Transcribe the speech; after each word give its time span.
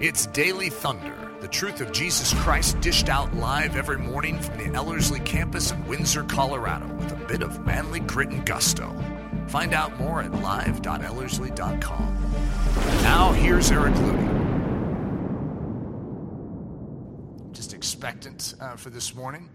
It's 0.00 0.26
Daily 0.26 0.70
Thunder, 0.70 1.28
the 1.40 1.48
truth 1.48 1.80
of 1.80 1.90
Jesus 1.90 2.32
Christ 2.32 2.80
dished 2.80 3.08
out 3.08 3.34
live 3.34 3.74
every 3.74 3.98
morning 3.98 4.38
from 4.38 4.56
the 4.56 4.66
Ellerslie 4.66 5.18
campus 5.18 5.72
in 5.72 5.88
Windsor, 5.88 6.22
Colorado, 6.22 6.86
with 6.94 7.10
a 7.10 7.16
bit 7.26 7.42
of 7.42 7.66
manly 7.66 7.98
grit 7.98 8.28
and 8.28 8.46
gusto. 8.46 8.94
Find 9.48 9.74
out 9.74 9.98
more 9.98 10.22
at 10.22 10.30
live.ellerslie.com. 10.30 12.32
Now, 13.02 13.32
here's 13.32 13.72
Eric 13.72 13.94
Ludy. 13.94 14.28
Just 17.50 17.74
expectant 17.74 18.54
uh, 18.60 18.76
for 18.76 18.90
this 18.90 19.16
morning, 19.16 19.48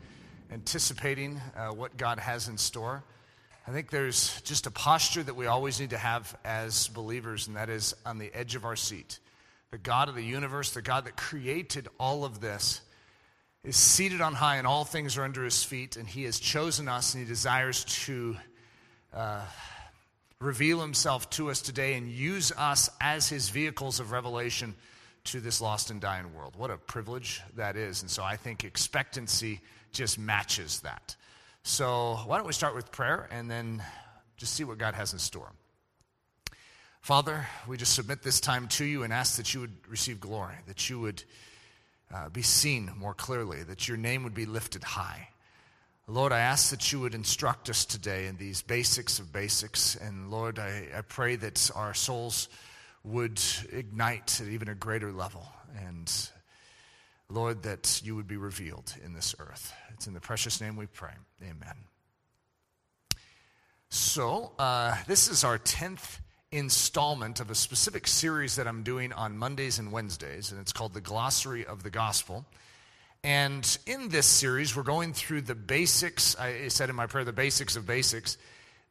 anticipating 0.51 1.39
uh, 1.55 1.69
what 1.69 1.95
God 1.95 2.19
has 2.19 2.49
in 2.49 2.57
store. 2.57 3.01
I 3.65 3.71
think 3.71 3.91
there's 3.91 4.41
just 4.41 4.67
a 4.67 4.71
posture 4.71 5.23
that 5.23 5.37
we 5.37 5.45
always 5.45 5.79
need 5.79 5.91
to 5.91 5.97
have 5.97 6.37
as 6.43 6.89
believers, 6.89 7.47
and 7.47 7.55
that 7.55 7.69
is 7.69 7.95
on 8.05 8.17
the 8.17 8.29
edge 8.33 8.55
of 8.55 8.65
our 8.65 8.75
seat 8.75 9.19
the 9.73 9.79
God 9.79 10.07
of 10.07 10.13
the 10.13 10.23
universe, 10.23 10.69
the 10.69 10.83
God 10.83 11.05
that 11.05 11.17
created 11.17 11.87
all 11.99 12.25
of 12.25 12.39
this, 12.39 12.81
is 13.63 13.75
seated 13.75 14.21
on 14.21 14.35
high 14.35 14.57
and 14.57 14.67
all 14.67 14.85
things 14.85 15.17
are 15.17 15.23
under 15.23 15.43
his 15.43 15.63
feet, 15.63 15.97
and 15.97 16.07
he 16.07 16.25
has 16.25 16.39
chosen 16.39 16.87
us 16.87 17.15
and 17.15 17.23
he 17.23 17.27
desires 17.27 17.83
to 17.85 18.37
uh, 19.15 19.41
reveal 20.39 20.79
himself 20.79 21.27
to 21.31 21.49
us 21.49 21.59
today 21.59 21.95
and 21.95 22.07
use 22.07 22.51
us 22.55 22.87
as 23.01 23.27
his 23.27 23.49
vehicles 23.49 23.99
of 23.99 24.11
revelation 24.11 24.75
to 25.23 25.39
this 25.39 25.59
lost 25.59 25.89
and 25.89 25.99
dying 25.99 26.35
world. 26.35 26.53
What 26.55 26.69
a 26.69 26.77
privilege 26.77 27.41
that 27.55 27.75
is. 27.75 28.03
And 28.03 28.11
so 28.11 28.21
I 28.21 28.35
think 28.35 28.63
expectancy 28.63 29.59
just 29.91 30.19
matches 30.19 30.81
that. 30.81 31.15
So 31.63 32.19
why 32.27 32.37
don't 32.37 32.45
we 32.45 32.53
start 32.53 32.75
with 32.75 32.91
prayer 32.91 33.27
and 33.31 33.49
then 33.49 33.81
just 34.37 34.53
see 34.53 34.65
what 34.65 34.77
God 34.77 34.93
has 34.93 35.13
in 35.13 35.19
store. 35.19 35.51
Father, 37.03 37.45
we 37.67 37.75
just 37.75 37.95
submit 37.95 38.23
this 38.23 38.39
time 38.39 38.69
to 38.69 38.85
you 38.85 39.03
and 39.03 39.11
ask 39.11 39.35
that 39.35 39.53
you 39.53 39.59
would 39.59 39.75
receive 39.89 40.21
glory, 40.21 40.55
that 40.67 40.89
you 40.89 41.01
would 41.01 41.21
uh, 42.15 42.29
be 42.29 42.41
seen 42.41 42.89
more 42.95 43.13
clearly, 43.13 43.61
that 43.61 43.89
your 43.89 43.97
name 43.97 44.23
would 44.23 44.33
be 44.33 44.45
lifted 44.45 44.85
high. 44.85 45.27
Lord, 46.07 46.31
I 46.31 46.39
ask 46.39 46.69
that 46.69 46.93
you 46.93 47.01
would 47.01 47.13
instruct 47.13 47.69
us 47.69 47.83
today 47.83 48.27
in 48.27 48.37
these 48.37 48.61
basics 48.61 49.19
of 49.19 49.33
basics. 49.33 49.97
And 49.97 50.31
Lord, 50.31 50.59
I, 50.59 50.87
I 50.95 51.01
pray 51.01 51.35
that 51.35 51.69
our 51.75 51.93
souls 51.93 52.47
would 53.03 53.41
ignite 53.73 54.39
at 54.39 54.47
even 54.47 54.69
a 54.69 54.75
greater 54.75 55.11
level. 55.11 55.45
And 55.85 56.09
Lord, 57.27 57.63
that 57.63 58.01
you 58.01 58.15
would 58.15 58.29
be 58.29 58.37
revealed 58.37 58.95
in 59.03 59.11
this 59.11 59.35
earth. 59.39 59.73
It's 59.93 60.07
in 60.07 60.13
the 60.13 60.21
precious 60.21 60.61
name 60.61 60.77
we 60.77 60.85
pray. 60.85 61.11
Amen. 61.41 61.75
So, 63.89 64.53
uh, 64.57 64.95
this 65.05 65.27
is 65.27 65.43
our 65.43 65.59
10th 65.59 66.19
installment 66.53 67.39
of 67.39 67.49
a 67.49 67.55
specific 67.55 68.07
series 68.07 68.55
that 68.55 68.67
I'm 68.67 68.83
doing 68.83 69.11
on 69.11 69.37
Mondays 69.37 69.79
and 69.79 69.91
Wednesdays, 69.91 70.51
and 70.51 70.61
it's 70.61 70.71
called 70.71 70.93
The 70.93 71.01
Glossary 71.01 71.65
of 71.65 71.83
the 71.83 71.89
Gospel. 71.89 72.45
And 73.23 73.77
in 73.87 74.09
this 74.09 74.27
series, 74.27 74.75
we're 74.75 74.83
going 74.83 75.13
through 75.13 75.41
the 75.41 75.55
basics. 75.55 76.37
I 76.37 76.67
said 76.67 76.89
in 76.89 76.95
my 76.95 77.07
prayer, 77.07 77.25
the 77.25 77.33
basics 77.33 77.75
of 77.75 77.87
basics. 77.87 78.37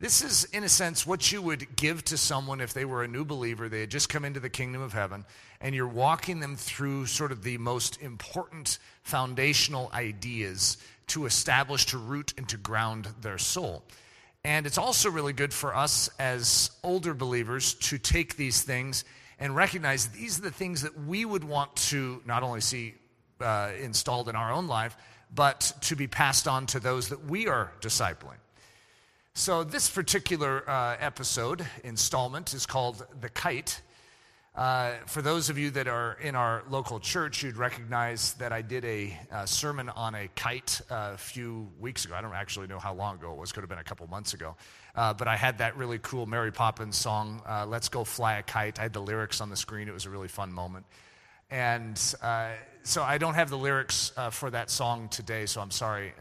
This 0.01 0.23
is, 0.23 0.45
in 0.47 0.65
a 0.65 0.69
sense, 0.69 1.07
what 1.07 1.31
you 1.31 1.41
would 1.43 1.77
give 1.77 2.05
to 2.07 2.17
someone 2.17 2.61
if 2.61 2.75
they 2.75 2.85
were 2.85 3.05
a 3.05 3.09
new 3.09 3.25
believer. 3.25 3.69
They 3.69 3.81
had 3.81 3.91
just 3.91 4.09
come 4.09 4.25
into 4.25 4.41
the 4.41 4.51
kingdom 4.51 4.83
of 4.83 4.93
heaven, 4.93 5.25
and 5.61 5.75
you're 5.75 5.87
walking 5.87 6.41
them 6.41 6.57
through 6.57 7.07
sort 7.07 7.31
of 7.31 7.45
the 7.45 7.59
most 7.59 8.03
important 8.03 8.79
foundational 9.03 9.91
ideas 9.95 10.79
to 11.09 11.27
establish, 11.27 11.87
to 11.87 11.99
root, 11.99 12.35
and 12.37 12.49
to 12.49 12.57
ground 12.57 13.09
their 13.21 13.39
soul. 13.39 13.85
And 14.45 14.67
it's 14.67 14.79
also 14.79 15.09
really 15.09 15.33
good 15.33 15.55
for 15.55 15.75
us 15.75 16.11
as 16.19 16.73
older 16.83 17.15
believers 17.15 17.75
to 17.75 17.99
take 17.99 18.37
these 18.37 18.63
things 18.63 19.05
and 19.39 19.55
recognize 19.55 20.09
these 20.09 20.39
are 20.39 20.43
the 20.43 20.51
things 20.51 20.83
that 20.83 20.99
we 21.07 21.25
would 21.25 21.45
want 21.45 21.75
to 21.77 22.21
not 22.27 22.43
only 22.43 22.61
see 22.61 22.95
uh, 23.41 23.71
installed 23.81 24.29
in 24.29 24.35
our 24.35 24.53
own 24.53 24.67
life, 24.67 24.97
but 25.33 25.73
to 25.83 25.95
be 25.95 26.09
passed 26.09 26.49
on 26.49 26.67
to 26.67 26.81
those 26.81 27.09
that 27.11 27.25
we 27.27 27.47
are 27.47 27.73
discipling. 27.81 28.37
So, 29.35 29.65
this 29.65 29.89
particular 29.89 30.69
uh, 30.69 30.97
episode, 31.01 31.65
installment, 31.85 32.53
is 32.53 32.67
called 32.67 33.07
The 33.21 33.31
Kite. 33.31 33.81
Uh, 34.55 34.93
for 35.07 35.23
those 35.23 35.49
of 35.49 35.57
you 35.57 35.71
that 35.71 35.89
are 35.89 36.19
in 36.21 36.35
our 36.35 36.63
local 36.69 37.01
church, 37.01 37.43
you'd 37.43 37.57
recognize 37.57 38.35
that 38.35 38.53
I 38.53 38.61
did 38.61 38.85
a, 38.85 39.19
a 39.31 39.47
sermon 39.47 39.89
on 39.89 40.15
a 40.15 40.29
kite 40.37 40.79
uh, 40.91 41.13
a 41.15 41.17
few 41.17 41.71
weeks 41.81 42.05
ago. 42.05 42.15
I 42.15 42.21
don't 42.21 42.35
actually 42.35 42.67
know 42.67 42.79
how 42.79 42.93
long 42.93 43.15
ago 43.15 43.33
it 43.33 43.39
was, 43.39 43.51
could 43.51 43.63
have 43.63 43.71
been 43.71 43.79
a 43.79 43.85
couple 43.85 44.07
months 44.09 44.35
ago. 44.35 44.55
Uh, 44.95 45.15
but 45.15 45.27
I 45.27 45.37
had 45.37 45.57
that 45.59 45.79
really 45.79 45.99
cool 46.03 46.27
Mary 46.27 46.53
Poppins 46.53 46.99
song, 46.99 47.41
uh, 47.49 47.65
Let's 47.65 47.89
Go 47.89 48.05
Fly 48.05 48.35
a 48.35 48.43
Kite. 48.43 48.79
I 48.79 48.83
had 48.83 48.93
the 48.93 49.01
lyrics 49.01 49.41
on 49.41 49.49
the 49.49 49.57
screen. 49.57 49.89
It 49.89 49.95
was 49.95 50.05
a 50.05 50.11
really 50.11 50.29
fun 50.29 50.53
moment. 50.53 50.85
And 51.51 51.99
uh, 52.21 52.51
so 52.83 53.03
I 53.03 53.17
don't 53.17 53.35
have 53.35 53.49
the 53.49 53.57
lyrics 53.57 54.13
for 54.33 54.51
that 54.51 54.69
song 54.69 55.09
today, 55.09 55.47
so 55.47 55.63
I'm 55.63 55.71
sorry 55.71 56.13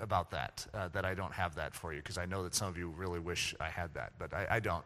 about 0.00 0.30
that, 0.30 0.66
that 0.92 1.04
I 1.04 1.14
don't 1.14 1.32
have 1.32 1.56
that 1.56 1.74
for 1.74 1.92
you, 1.92 1.98
because 1.98 2.18
I 2.18 2.26
know 2.26 2.44
that 2.44 2.54
some 2.54 2.68
of 2.68 2.76
you 2.76 2.90
really 2.90 3.20
wish 3.20 3.54
I 3.60 3.70
had 3.70 3.94
that, 3.94 4.12
but 4.18 4.34
I, 4.34 4.46
I 4.50 4.60
don't. 4.60 4.84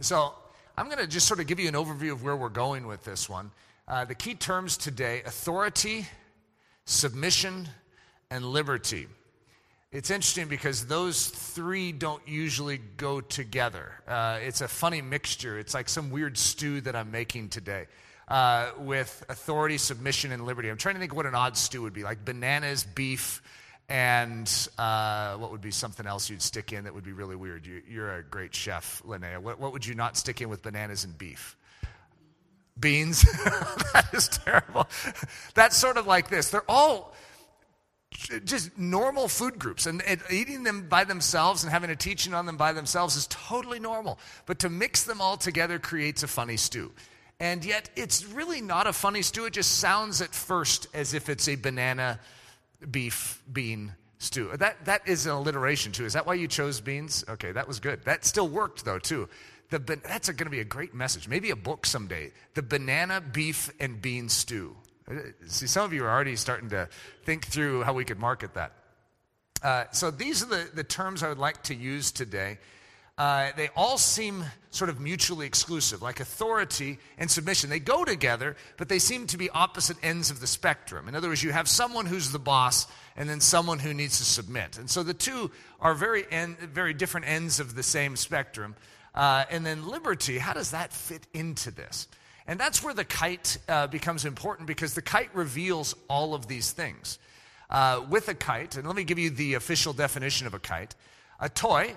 So 0.00 0.34
I'm 0.78 0.86
going 0.86 0.98
to 0.98 1.06
just 1.06 1.26
sort 1.26 1.40
of 1.40 1.46
give 1.46 1.58
you 1.58 1.68
an 1.68 1.74
overview 1.74 2.12
of 2.12 2.22
where 2.22 2.36
we're 2.36 2.50
going 2.50 2.86
with 2.86 3.02
this 3.02 3.30
one. 3.30 3.50
Uh, 3.88 4.04
the 4.04 4.14
key 4.14 4.34
terms 4.34 4.76
today 4.76 5.22
authority, 5.24 6.06
submission, 6.84 7.66
and 8.30 8.44
liberty. 8.44 9.06
It's 9.90 10.10
interesting 10.10 10.48
because 10.48 10.86
those 10.86 11.28
three 11.28 11.92
don't 11.92 12.20
usually 12.28 12.78
go 12.98 13.22
together. 13.22 13.90
Uh, 14.06 14.40
it's 14.42 14.60
a 14.60 14.68
funny 14.68 15.00
mixture. 15.00 15.58
It's 15.58 15.72
like 15.72 15.88
some 15.88 16.10
weird 16.10 16.36
stew 16.36 16.82
that 16.82 16.94
I'm 16.94 17.10
making 17.10 17.48
today 17.48 17.86
uh, 18.28 18.72
with 18.78 19.24
authority, 19.30 19.78
submission, 19.78 20.30
and 20.30 20.44
liberty. 20.44 20.68
I'm 20.68 20.76
trying 20.76 20.96
to 20.96 21.00
think 21.00 21.14
what 21.14 21.24
an 21.24 21.34
odd 21.34 21.56
stew 21.56 21.80
would 21.82 21.94
be 21.94 22.02
like 22.02 22.22
bananas, 22.22 22.84
beef, 22.84 23.40
and 23.88 24.68
uh, 24.78 25.36
what 25.36 25.52
would 25.52 25.60
be 25.60 25.70
something 25.70 26.06
else 26.06 26.28
you'd 26.28 26.42
stick 26.42 26.72
in 26.72 26.84
that 26.84 26.94
would 26.94 27.04
be 27.04 27.12
really 27.12 27.36
weird? 27.36 27.66
You, 27.66 28.02
are 28.02 28.16
a 28.16 28.22
great 28.22 28.54
chef, 28.54 29.02
Linnea. 29.06 29.38
What, 29.38 29.60
what, 29.60 29.72
would 29.72 29.86
you 29.86 29.94
not 29.94 30.16
stick 30.16 30.40
in 30.40 30.48
with 30.48 30.62
bananas 30.62 31.04
and 31.04 31.16
beef? 31.16 31.56
Beans? 32.78 33.22
that 33.92 34.08
is 34.12 34.28
terrible. 34.28 34.88
That's 35.54 35.76
sort 35.76 35.98
of 35.98 36.06
like 36.06 36.28
this. 36.28 36.50
They're 36.50 36.68
all 36.68 37.14
just 38.44 38.76
normal 38.78 39.28
food 39.28 39.58
groups, 39.58 39.86
and, 39.86 40.02
and 40.02 40.20
eating 40.30 40.62
them 40.62 40.88
by 40.88 41.04
themselves 41.04 41.62
and 41.62 41.72
having 41.72 41.90
a 41.90 41.96
teaching 41.96 42.34
on 42.34 42.46
them 42.46 42.56
by 42.56 42.72
themselves 42.72 43.14
is 43.14 43.26
totally 43.28 43.78
normal. 43.78 44.18
But 44.46 44.58
to 44.60 44.68
mix 44.68 45.04
them 45.04 45.20
all 45.20 45.36
together 45.36 45.78
creates 45.78 46.22
a 46.22 46.26
funny 46.26 46.56
stew. 46.56 46.92
And 47.38 47.64
yet, 47.64 47.90
it's 47.94 48.24
really 48.24 48.62
not 48.62 48.86
a 48.86 48.92
funny 48.92 49.22
stew. 49.22 49.44
It 49.44 49.52
just 49.52 49.78
sounds 49.78 50.22
at 50.22 50.34
first 50.34 50.88
as 50.94 51.14
if 51.14 51.28
it's 51.28 51.48
a 51.48 51.54
banana 51.54 52.18
beef 52.90 53.42
bean 53.52 53.94
stew. 54.18 54.50
That, 54.56 54.84
that 54.84 55.06
is 55.06 55.26
an 55.26 55.32
alliteration 55.32 55.92
too. 55.92 56.04
Is 56.04 56.14
that 56.14 56.26
why 56.26 56.34
you 56.34 56.48
chose 56.48 56.80
beans? 56.80 57.24
Okay, 57.28 57.52
that 57.52 57.68
was 57.68 57.80
good. 57.80 58.04
That 58.04 58.24
still 58.24 58.48
worked 58.48 58.84
though 58.84 58.98
too. 58.98 59.28
The, 59.70 59.78
that's 59.78 60.28
going 60.28 60.46
to 60.46 60.50
be 60.50 60.60
a 60.60 60.64
great 60.64 60.94
message. 60.94 61.28
Maybe 61.28 61.50
a 61.50 61.56
book 61.56 61.86
someday. 61.86 62.32
The 62.54 62.62
banana, 62.62 63.20
beef, 63.20 63.70
and 63.80 64.00
bean 64.00 64.28
stew. 64.28 64.76
See, 65.46 65.66
some 65.66 65.84
of 65.84 65.92
you 65.92 66.04
are 66.04 66.10
already 66.10 66.36
starting 66.36 66.68
to 66.70 66.88
think 67.24 67.46
through 67.46 67.82
how 67.82 67.92
we 67.92 68.04
could 68.04 68.18
market 68.18 68.54
that. 68.54 68.72
Uh, 69.62 69.84
so 69.90 70.10
these 70.10 70.42
are 70.42 70.46
the, 70.46 70.68
the 70.72 70.84
terms 70.84 71.22
I 71.22 71.28
would 71.28 71.38
like 71.38 71.62
to 71.64 71.74
use 71.74 72.12
today 72.12 72.58
uh, 73.18 73.50
they 73.56 73.70
all 73.74 73.96
seem 73.96 74.44
sort 74.70 74.90
of 74.90 75.00
mutually 75.00 75.46
exclusive, 75.46 76.02
like 76.02 76.20
authority 76.20 76.98
and 77.16 77.30
submission. 77.30 77.70
They 77.70 77.78
go 77.78 78.04
together, 78.04 78.56
but 78.76 78.90
they 78.90 78.98
seem 78.98 79.26
to 79.28 79.38
be 79.38 79.48
opposite 79.48 79.96
ends 80.02 80.30
of 80.30 80.40
the 80.40 80.46
spectrum. 80.46 81.08
In 81.08 81.14
other 81.14 81.28
words, 81.28 81.42
you 81.42 81.52
have 81.52 81.66
someone 81.66 82.04
who's 82.04 82.30
the 82.30 82.38
boss 82.38 82.86
and 83.16 83.26
then 83.26 83.40
someone 83.40 83.78
who 83.78 83.94
needs 83.94 84.18
to 84.18 84.24
submit. 84.24 84.76
And 84.76 84.90
so 84.90 85.02
the 85.02 85.14
two 85.14 85.50
are 85.80 85.94
very, 85.94 86.30
end, 86.30 86.58
very 86.58 86.92
different 86.92 87.26
ends 87.26 87.58
of 87.58 87.74
the 87.74 87.82
same 87.82 88.16
spectrum. 88.16 88.76
Uh, 89.14 89.46
and 89.50 89.64
then 89.64 89.88
liberty, 89.88 90.36
how 90.36 90.52
does 90.52 90.72
that 90.72 90.92
fit 90.92 91.26
into 91.32 91.70
this? 91.70 92.08
And 92.46 92.60
that's 92.60 92.84
where 92.84 92.92
the 92.92 93.04
kite 93.04 93.56
uh, 93.66 93.86
becomes 93.86 94.26
important 94.26 94.66
because 94.66 94.92
the 94.92 95.00
kite 95.02 95.34
reveals 95.34 95.94
all 96.08 96.34
of 96.34 96.48
these 96.48 96.70
things. 96.70 97.18
Uh, 97.68 98.04
with 98.08 98.28
a 98.28 98.34
kite, 98.34 98.76
and 98.76 98.86
let 98.86 98.94
me 98.94 99.02
give 99.02 99.18
you 99.18 99.30
the 99.30 99.54
official 99.54 99.92
definition 99.92 100.46
of 100.46 100.54
a 100.54 100.58
kite 100.58 100.94
a 101.40 101.48
toy 101.48 101.94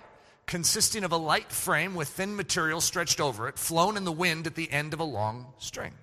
consisting 0.49 1.03
of 1.03 1.11
a 1.11 1.17
light 1.17 1.51
frame 1.51 1.93
with 1.93 2.07
thin 2.09 2.35
material 2.35 2.81
stretched 2.81 3.21
over 3.21 3.47
it, 3.47 3.59
flown 3.59 3.95
in 3.95 4.03
the 4.03 4.11
wind 4.11 4.47
at 4.47 4.55
the 4.55 4.69
end 4.71 4.95
of 4.95 4.99
a 4.99 5.03
long 5.03 5.45
string. 5.59 5.93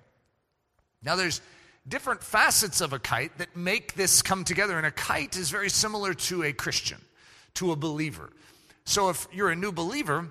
Now, 1.03 1.17
there's 1.17 1.41
different 1.85 2.23
facets 2.23 2.79
of 2.79 2.93
a 2.93 2.99
kite 2.99 3.37
that 3.39 3.57
make 3.57 3.95
this 3.95 4.21
come 4.21 4.45
together, 4.45 4.77
and 4.77 4.87
a 4.87 4.91
kite 4.91 5.35
is 5.35 5.49
very 5.49 5.69
similar 5.69 6.13
to 6.13 6.43
a 6.43 6.53
Christian, 6.53 6.97
to 7.55 7.73
a 7.73 7.75
believer. 7.75 8.31
So, 8.85 9.09
if 9.09 9.27
you're 9.33 9.49
a 9.49 9.55
new 9.55 9.73
believer, 9.73 10.29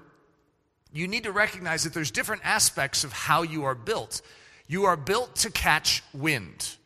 you 0.95 1.07
need 1.07 1.25
to 1.25 1.33
recognize 1.33 1.85
that 1.85 1.93
there's 1.93 2.11
different 2.11 2.41
aspects 2.43 3.05
of 3.05 3.13
how 3.13 3.43
you 3.43 3.65
are 3.65 3.75
built. 3.75 4.23
You 4.67 4.87
are 4.87 4.97
built 4.97 5.37
to 5.37 5.51
catch 5.51 6.03
wind. 6.15 6.77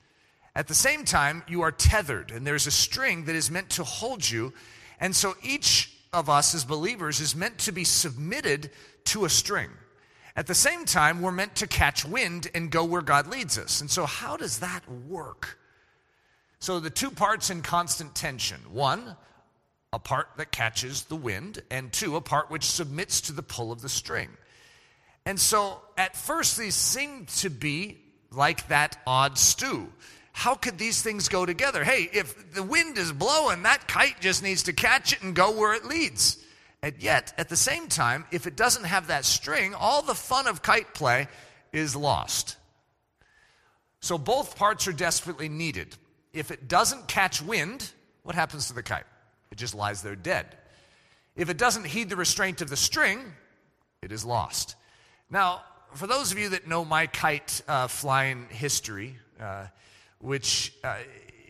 At 0.57 0.67
the 0.67 0.75
same 0.75 1.05
time, 1.05 1.45
you 1.47 1.63
are 1.63 1.71
tethered, 1.71 2.33
and 2.33 2.45
there's 2.45 2.67
a 2.67 2.73
string 2.73 3.27
that 3.27 3.37
is 3.37 3.53
meant 3.53 3.71
to 3.71 3.85
hold 3.85 4.29
you. 4.29 4.53
And 4.99 5.15
so 5.15 5.37
each 5.45 5.90
of 6.13 6.29
us 6.29 6.55
as 6.55 6.65
believers 6.65 7.21
is 7.21 7.37
meant 7.37 7.59
to 7.59 7.73
be 7.73 7.85
submitted 7.85 8.71
to 9.05 9.25
a 9.25 9.29
string. 9.31 9.71
At 10.37 10.47
the 10.47 10.55
same 10.55 10.85
time, 10.85 11.23
we're 11.23 11.33
meant 11.33 11.57
to 11.57 11.67
catch 11.67 12.05
wind 12.05 12.49
and 12.55 12.71
go 12.71 12.85
where 12.85 13.03
God 13.03 13.27
leads 13.27 13.59
us. 13.59 13.81
And 13.81 13.91
so, 13.91 14.07
how 14.07 14.37
does 14.37 14.61
that 14.61 14.83
work? 15.09 15.59
So, 16.59 16.81
the 16.81 16.91
two 16.91 17.11
parts 17.11 17.51
in 17.51 17.63
constant 17.63 18.15
tension 18.15 18.61
one, 18.73 19.17
a 19.93 19.99
part 19.99 20.29
that 20.37 20.53
catches 20.53 21.05
the 21.05 21.17
wind, 21.17 21.63
and 21.71 21.93
two, 21.93 22.17
a 22.17 22.21
part 22.21 22.51
which 22.51 22.65
submits 22.65 23.21
to 23.23 23.33
the 23.33 23.43
pull 23.43 23.73
of 23.73 23.83
the 23.83 23.89
string. 23.89 24.29
And 25.27 25.39
so, 25.39 25.81
at 25.97 26.17
first, 26.17 26.57
these 26.57 26.75
seem 26.75 27.27
to 27.39 27.51
be 27.51 27.99
like 28.31 28.69
that 28.69 28.99
odd 29.07 29.37
stew. 29.37 29.93
How 30.41 30.55
could 30.55 30.79
these 30.79 31.03
things 31.03 31.29
go 31.29 31.45
together? 31.45 31.85
Hey, 31.85 32.09
if 32.15 32.55
the 32.55 32.63
wind 32.63 32.97
is 32.97 33.13
blowing, 33.13 33.65
that 33.65 33.87
kite 33.87 34.23
just 34.23 34.43
needs 34.43 34.63
to 34.63 34.73
catch 34.73 35.13
it 35.13 35.23
and 35.23 35.35
go 35.35 35.51
where 35.51 35.75
it 35.75 35.85
leads. 35.85 36.43
And 36.83 36.95
yet, 36.99 37.35
at 37.37 37.51
the 37.51 37.59
same 37.59 37.89
time, 37.89 38.25
if 38.33 38.47
it 38.47 38.57
doesn't 38.57 38.85
have 38.85 39.09
that 39.09 39.27
string, 39.27 39.75
all 39.75 40.01
the 40.01 40.15
fun 40.15 40.47
of 40.47 40.63
kite 40.63 40.95
play 40.95 41.29
is 41.75 41.95
lost. 41.95 42.57
So 44.01 44.17
both 44.17 44.57
parts 44.57 44.89
are 44.89 44.95
desperately 44.95 45.51
needed. 45.51 45.95
If 46.33 46.51
it 46.51 46.69
doesn't 46.69 47.07
catch 47.07 47.43
wind, 47.43 47.91
what 48.23 48.35
happens 48.35 48.69
to 48.69 48.73
the 48.73 48.83
kite? 48.83 49.05
It 49.51 49.59
just 49.59 49.75
lies 49.75 50.01
there 50.01 50.17
dead. 50.17 50.47
If 51.37 51.51
it 51.51 51.59
doesn't 51.59 51.85
heed 51.85 52.09
the 52.09 52.17
restraint 52.17 52.63
of 52.63 52.71
the 52.71 52.79
string, 52.79 53.21
it 54.01 54.11
is 54.11 54.25
lost. 54.25 54.75
Now, 55.29 55.61
for 55.93 56.07
those 56.07 56.33
of 56.33 56.39
you 56.39 56.49
that 56.49 56.67
know 56.67 56.83
my 56.83 57.09
kite 57.09 57.61
uh, 57.69 57.89
flying 57.89 58.47
history, 58.49 59.19
uh, 59.39 59.67
which 60.21 60.73
uh, 60.85 60.97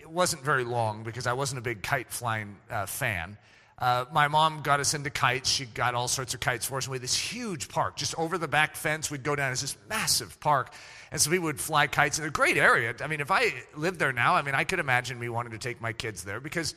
wasn't 0.09 0.43
very 0.43 0.65
long 0.65 1.03
because 1.03 1.27
I 1.27 1.35
wasn't 1.35 1.59
a 1.59 1.63
big 1.63 1.83
kite 1.83 2.11
flying 2.11 2.57
uh, 2.71 2.87
fan, 2.87 3.37
uh, 3.81 4.05
my 4.13 4.29
mom 4.29 4.61
got 4.61 4.79
us 4.79 4.93
into 4.93 5.09
kites. 5.09 5.49
She 5.49 5.65
got 5.65 5.95
all 5.95 6.07
sorts 6.07 6.35
of 6.35 6.41
kites 6.41 6.67
for 6.67 6.77
us. 6.77 6.85
And 6.85 6.93
we 6.93 6.97
had 6.97 7.03
this 7.03 7.17
huge 7.17 7.69
park 7.69 7.97
just 7.97 8.15
over 8.19 8.37
the 8.37 8.49
back 8.49 8.77
fence. 8.77 9.11
We'd 9.11 9.23
go 9.23 9.35
down. 9.35 9.53
It's 9.53 9.63
this 9.63 9.77
massive 9.89 10.39
park. 10.39 10.75
And 11.11 11.21
so 11.21 11.31
we 11.31 11.39
would 11.39 11.59
fly 11.59 11.87
kites 11.87 12.19
in 12.19 12.27
a 12.27 12.31
great 12.31 12.59
area. 12.59 12.95
I 13.01 13.07
mean, 13.07 13.21
if 13.21 13.31
I 13.31 13.55
lived 13.75 13.99
there 13.99 14.13
now, 14.13 14.35
I 14.35 14.43
mean, 14.43 14.55
I 14.55 14.65
could 14.65 14.81
imagine 14.81 15.19
me 15.19 15.31
wanting 15.31 15.53
to 15.53 15.59
take 15.59 15.81
my 15.81 15.95
kids 15.95 16.25
there 16.25 16.41
because 16.41 16.75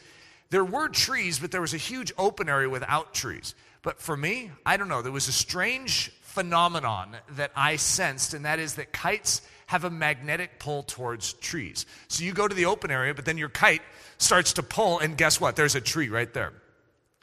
there 0.50 0.64
were 0.64 0.88
trees, 0.88 1.40
but 1.40 1.52
there 1.52 1.62
was 1.62 1.74
a 1.74 1.78
huge 1.78 2.14
open 2.18 2.48
area 2.48 2.70
without 2.70 3.14
trees. 3.14 3.54
But 3.82 4.00
for 4.00 4.16
me, 4.16 4.52
I 4.66 4.78
don't 4.78 4.88
know, 4.88 5.02
there 5.02 5.12
was 5.12 5.28
a 5.28 5.34
strange 5.34 6.10
phenomenon 6.22 7.18
that 7.32 7.52
I 7.56 7.76
sensed, 7.76 8.34
and 8.34 8.46
that 8.46 8.60
is 8.60 8.76
that 8.76 8.94
kites 8.94 9.42
have 9.74 9.86
a 9.86 9.90
magnetic 9.90 10.60
pull 10.60 10.84
towards 10.84 11.34
trees. 11.34 11.88
So 12.08 12.24
you 12.24 12.32
go 12.32 12.48
to 12.48 12.54
the 12.54 12.66
open 12.66 12.92
area, 12.92 13.16
but 13.16 13.26
then 13.26 13.40
your 13.40 13.50
kite 13.50 13.82
starts 14.20 14.54
to 14.54 14.64
pull, 14.64 15.00
and 15.00 15.18
guess 15.18 15.42
what? 15.42 15.56
There's 15.56 15.74
a 15.74 15.82
tree 15.82 16.10
right 16.10 16.32
there. 16.32 16.54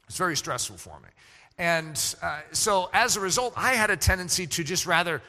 It's 0.09 0.19
very 0.19 0.37
stressful 0.37 0.77
for 0.77 0.99
me. 0.99 1.11
And 1.59 1.97
uh, 2.21 2.41
so 2.51 2.91
as 2.93 3.17
a 3.17 3.21
result, 3.21 3.55
I 3.57 3.75
had 3.75 3.91
a 3.91 3.97
tendency 3.97 4.49
to 4.49 4.65
just 4.65 4.85
rather, 4.85 5.23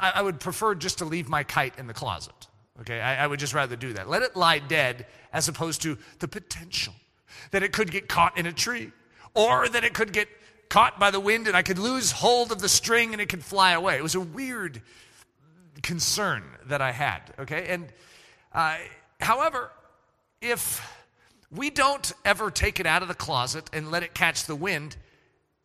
I, 0.00 0.12
I, 0.14 0.22
would 0.22 0.40
prefer 0.40 0.74
just 0.74 0.98
to 0.98 1.04
leave 1.04 1.28
my 1.28 1.42
kite 1.44 1.78
in 1.78 1.86
the 1.86 1.92
closet. 1.92 2.46
Okay, 2.80 3.02
I, 3.02 3.24
I 3.24 3.26
would 3.26 3.38
just 3.38 3.52
rather 3.52 3.76
do 3.76 3.92
that. 3.92 4.08
Let 4.08 4.22
it 4.22 4.34
lie 4.34 4.60
dead 4.60 5.04
as 5.30 5.46
opposed 5.48 5.82
to 5.82 5.98
the 6.20 6.28
potential 6.28 6.94
that 7.50 7.62
it 7.62 7.74
could 7.74 7.90
get 7.90 8.08
caught 8.08 8.38
in 8.38 8.46
a 8.46 8.52
tree 8.52 8.92
or 9.34 9.68
that 9.68 9.84
it 9.84 9.92
could 9.92 10.14
get 10.14 10.28
caught 10.70 10.98
by 10.98 11.10
the 11.10 11.20
wind 11.20 11.48
and 11.48 11.56
I 11.56 11.60
could 11.62 11.78
lose 11.78 12.12
hold 12.12 12.50
of 12.50 12.62
the 12.62 12.68
string 12.70 13.12
and 13.12 13.20
it 13.20 13.28
could 13.28 13.44
fly 13.44 13.72
away. 13.72 13.98
It 13.98 14.02
was 14.02 14.14
a 14.14 14.20
weird 14.20 14.80
concern 15.82 16.44
that 16.66 16.80
I 16.80 16.92
had. 16.92 17.20
Okay, 17.38 17.66
and 17.68 17.86
uh, 18.52 18.76
however, 19.20 19.70
if 20.40 20.80
we 21.50 21.70
don't 21.70 22.12
ever 22.24 22.50
take 22.50 22.80
it 22.80 22.86
out 22.86 23.02
of 23.02 23.08
the 23.08 23.14
closet 23.14 23.68
and 23.72 23.90
let 23.90 24.02
it 24.02 24.14
catch 24.14 24.44
the 24.44 24.56
wind, 24.56 24.96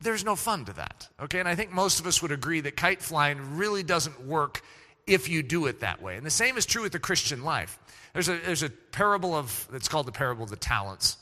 there's 0.02 0.24
no 0.24 0.36
fun 0.36 0.66
to 0.66 0.74
that. 0.74 1.10
Okay, 1.22 1.40
and 1.40 1.48
I 1.48 1.56
think 1.56 1.72
most 1.72 2.00
of 2.00 2.08
us 2.08 2.22
would 2.22 2.32
agree 2.32 2.62
that 2.62 2.76
kite 2.76 3.02
flying 3.02 3.58
really 3.58 3.84
doesn't 3.84 4.26
work 4.26 4.62
if 5.08 5.30
you 5.30 5.44
do 5.44 5.66
it 5.66 5.82
that 5.82 6.02
way. 6.02 6.16
And 6.18 6.26
the 6.26 6.32
same 6.32 6.58
is 6.58 6.66
true 6.66 6.84
with 6.84 6.92
the 6.92 7.00
Christian 7.00 7.44
life. 7.44 7.80
There's 8.14 8.30
a, 8.30 8.38
there's 8.38 8.64
a 8.64 8.70
parable 8.70 9.34
of, 9.34 9.68
it's 9.74 9.88
called 9.88 10.06
the 10.06 10.12
parable 10.12 10.44
of 10.44 10.50
the 10.50 10.56
talents, 10.56 11.18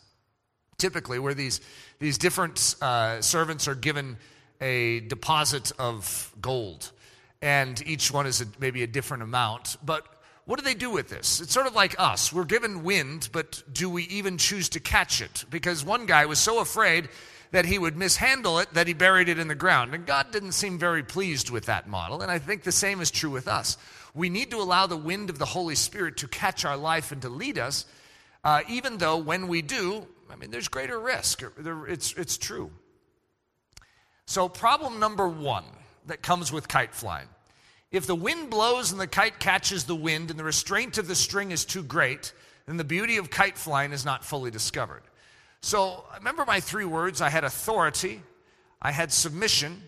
typically, 0.77 1.19
where 1.19 1.33
these, 1.33 1.61
these 1.99 2.17
different 2.17 2.75
uh, 2.81 3.21
servants 3.21 3.67
are 3.67 3.75
given 3.75 4.17
a 4.59 4.99
deposit 5.01 5.71
of 5.79 6.31
gold, 6.41 6.91
and 7.41 7.81
each 7.87 8.11
one 8.11 8.27
is 8.27 8.41
a, 8.41 8.45
maybe 8.59 8.83
a 8.83 8.87
different 8.87 9.23
amount. 9.23 9.77
But 9.83 10.05
what 10.45 10.59
do 10.59 10.65
they 10.65 10.73
do 10.73 10.89
with 10.89 11.09
this? 11.09 11.41
It's 11.41 11.53
sort 11.53 11.67
of 11.67 11.75
like 11.75 11.95
us. 11.99 12.33
We're 12.33 12.45
given 12.45 12.83
wind, 12.83 13.29
but 13.31 13.63
do 13.71 13.89
we 13.89 14.03
even 14.03 14.37
choose 14.37 14.69
to 14.69 14.79
catch 14.79 15.21
it? 15.21 15.45
Because 15.49 15.83
one 15.83 16.05
guy 16.05 16.25
was 16.25 16.39
so 16.39 16.59
afraid 16.59 17.09
that 17.51 17.65
he 17.65 17.77
would 17.77 17.97
mishandle 17.97 18.59
it 18.59 18.73
that 18.73 18.87
he 18.87 18.93
buried 18.93 19.29
it 19.29 19.37
in 19.37 19.47
the 19.47 19.55
ground. 19.55 19.93
And 19.93 20.05
God 20.05 20.31
didn't 20.31 20.53
seem 20.53 20.79
very 20.79 21.03
pleased 21.03 21.49
with 21.49 21.65
that 21.65 21.87
model. 21.87 22.21
And 22.21 22.31
I 22.31 22.39
think 22.39 22.63
the 22.63 22.71
same 22.71 23.01
is 23.01 23.11
true 23.11 23.29
with 23.29 23.47
us. 23.47 23.77
We 24.13 24.29
need 24.29 24.51
to 24.51 24.57
allow 24.57 24.87
the 24.87 24.97
wind 24.97 25.29
of 25.29 25.37
the 25.37 25.45
Holy 25.45 25.75
Spirit 25.75 26.17
to 26.17 26.27
catch 26.27 26.65
our 26.65 26.77
life 26.77 27.11
and 27.11 27.21
to 27.21 27.29
lead 27.29 27.57
us, 27.57 27.85
uh, 28.43 28.61
even 28.67 28.97
though 28.97 29.17
when 29.17 29.47
we 29.47 29.61
do, 29.61 30.07
I 30.29 30.35
mean, 30.35 30.51
there's 30.51 30.67
greater 30.67 30.99
risk. 30.99 31.43
It's, 31.87 32.13
it's 32.13 32.37
true. 32.37 32.71
So, 34.25 34.47
problem 34.47 34.99
number 34.99 35.27
one 35.27 35.65
that 36.07 36.21
comes 36.21 36.51
with 36.51 36.67
kite 36.67 36.93
flying 36.93 37.27
if 37.91 38.07
the 38.07 38.15
wind 38.15 38.49
blows 38.49 38.91
and 38.91 39.01
the 39.01 39.07
kite 39.07 39.39
catches 39.39 39.83
the 39.83 39.95
wind 39.95 40.29
and 40.29 40.39
the 40.39 40.43
restraint 40.43 40.97
of 40.97 41.07
the 41.07 41.15
string 41.15 41.51
is 41.51 41.65
too 41.65 41.83
great, 41.83 42.33
then 42.65 42.77
the 42.77 42.83
beauty 42.85 43.17
of 43.17 43.29
kite 43.29 43.57
flying 43.57 43.91
is 43.91 44.05
not 44.05 44.23
fully 44.23 44.49
discovered. 44.49 45.03
So, 45.61 46.05
remember 46.17 46.45
my 46.45 46.59
three 46.59 46.85
words 46.85 47.21
I 47.21 47.29
had 47.29 47.43
authority, 47.43 48.21
I 48.81 48.91
had 48.91 49.11
submission, 49.11 49.83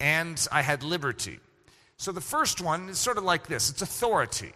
and 0.00 0.46
I 0.50 0.62
had 0.62 0.82
liberty. 0.82 1.40
So, 1.96 2.12
the 2.12 2.20
first 2.20 2.60
one 2.60 2.88
is 2.88 2.98
sort 2.98 3.18
of 3.18 3.24
like 3.24 3.48
this 3.48 3.68
it's 3.68 3.82
authority. 3.82 4.52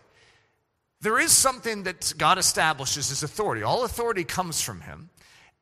There 1.00 1.19
is 1.19 1.32
something 1.32 1.82
that 1.85 2.12
God 2.17 2.38
establishes 2.38 3.11
as 3.12 3.23
authority. 3.23 3.62
All 3.62 3.85
authority 3.85 4.25
comes 4.25 4.62
from 4.62 4.81
Him. 4.81 5.11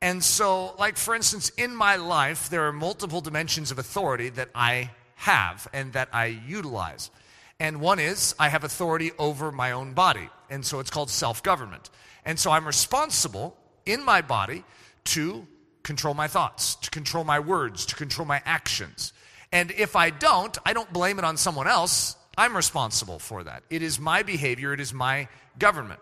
And 0.03 0.23
so, 0.23 0.75
like 0.79 0.99
for 0.99 1.15
instance, 1.15 1.49
in 1.57 1.75
my 1.75 1.97
life, 1.97 2.51
there 2.51 2.69
are 2.69 2.73
multiple 2.73 3.23
dimensions 3.23 3.71
of 3.71 3.79
authority 3.79 4.29
that 4.31 4.51
I 4.55 4.91
have 5.17 5.69
and 5.73 5.93
that 5.95 6.09
I 6.13 6.27
utilize. 6.27 7.11
And 7.59 7.81
one 7.81 7.99
is 7.99 8.35
I 8.39 8.49
have 8.49 8.65
authority 8.65 9.13
over 9.19 9.51
my 9.51 9.73
own 9.73 9.93
body. 9.93 10.29
And 10.51 10.65
so 10.65 10.79
it's 10.81 10.91
called 10.91 11.11
self 11.11 11.43
government. 11.43 11.91
And 12.25 12.39
so 12.39 12.51
I'm 12.51 12.67
responsible 12.67 13.57
in 13.85 14.05
my 14.05 14.21
body 14.21 14.65
to 15.05 15.47
control 15.83 16.15
my 16.15 16.29
thoughts, 16.29 16.75
to 16.77 16.91
control 16.91 17.25
my 17.25 17.39
words, 17.39 17.87
to 17.87 17.97
control 17.97 18.27
my 18.27 18.43
actions. 18.45 19.13
And 19.53 19.71
if 19.71 19.97
I 19.97 20.11
don't, 20.11 20.57
I 20.67 20.73
don't 20.73 20.93
blame 20.93 21.19
it 21.19 21.25
on 21.25 21.37
someone 21.37 21.69
else. 21.69 22.17
I'm 22.37 22.57
responsible 22.57 23.19
for 23.19 23.45
that. 23.45 23.63
It 23.71 23.83
is 23.83 23.99
my 23.99 24.23
behavior, 24.23 24.73
it 24.73 24.81
is 24.81 24.93
my 24.93 25.29
government. 25.59 26.01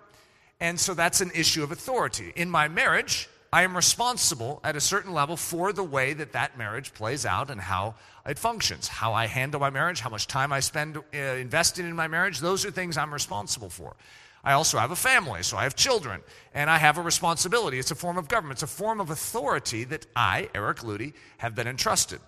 And 0.61 0.81
so 0.81 0.95
that's 0.95 1.21
an 1.21 1.31
issue 1.35 1.63
of 1.63 1.71
authority. 1.71 2.33
In 2.35 2.49
my 2.49 2.69
marriage, 2.69 3.29
I 3.55 3.63
am 3.63 3.77
responsible 3.77 4.59
at 4.65 4.75
a 4.75 4.81
certain 4.81 5.13
level 5.13 5.37
for 5.37 5.73
the 5.73 5.85
way 5.85 6.13
that 6.15 6.33
that 6.33 6.59
marriage 6.59 6.93
plays 6.93 7.25
out 7.25 7.51
and 7.51 7.61
how 7.61 7.95
it 8.27 8.37
functions, 8.37 8.89
how 8.89 9.13
I 9.13 9.29
handle 9.29 9.61
my 9.61 9.71
marriage, 9.71 10.01
how 10.01 10.11
much 10.11 10.27
time 10.27 10.53
I 10.53 10.59
spend 10.59 10.97
uh, 10.97 11.01
investing 11.17 11.87
in 11.87 11.95
my 11.95 12.09
marriage. 12.09 12.41
Those 12.41 12.65
are 12.65 12.73
things 12.73 12.97
I'm 12.97 13.15
responsible 13.15 13.71
for. 13.71 13.95
I 14.43 14.55
also 14.55 14.79
have 14.79 14.91
a 14.91 14.97
family, 14.97 15.45
so 15.45 15.57
I 15.57 15.63
have 15.63 15.77
children, 15.77 16.21
and 16.53 16.69
I 16.69 16.79
have 16.79 16.99
a 16.99 17.01
responsibility. 17.01 17.79
It's 17.79 17.93
a 17.93 17.95
form 17.95 18.19
of 18.19 18.27
government, 18.27 18.57
it's 18.57 18.65
a 18.65 18.67
form 18.67 19.01
of 19.01 19.11
authority 19.11 19.85
that 19.85 20.05
I, 20.17 20.49
Eric 20.53 20.79
Ludy, 20.79 21.13
have 21.39 21.55
been 21.55 21.69
entrusted. 21.69 22.19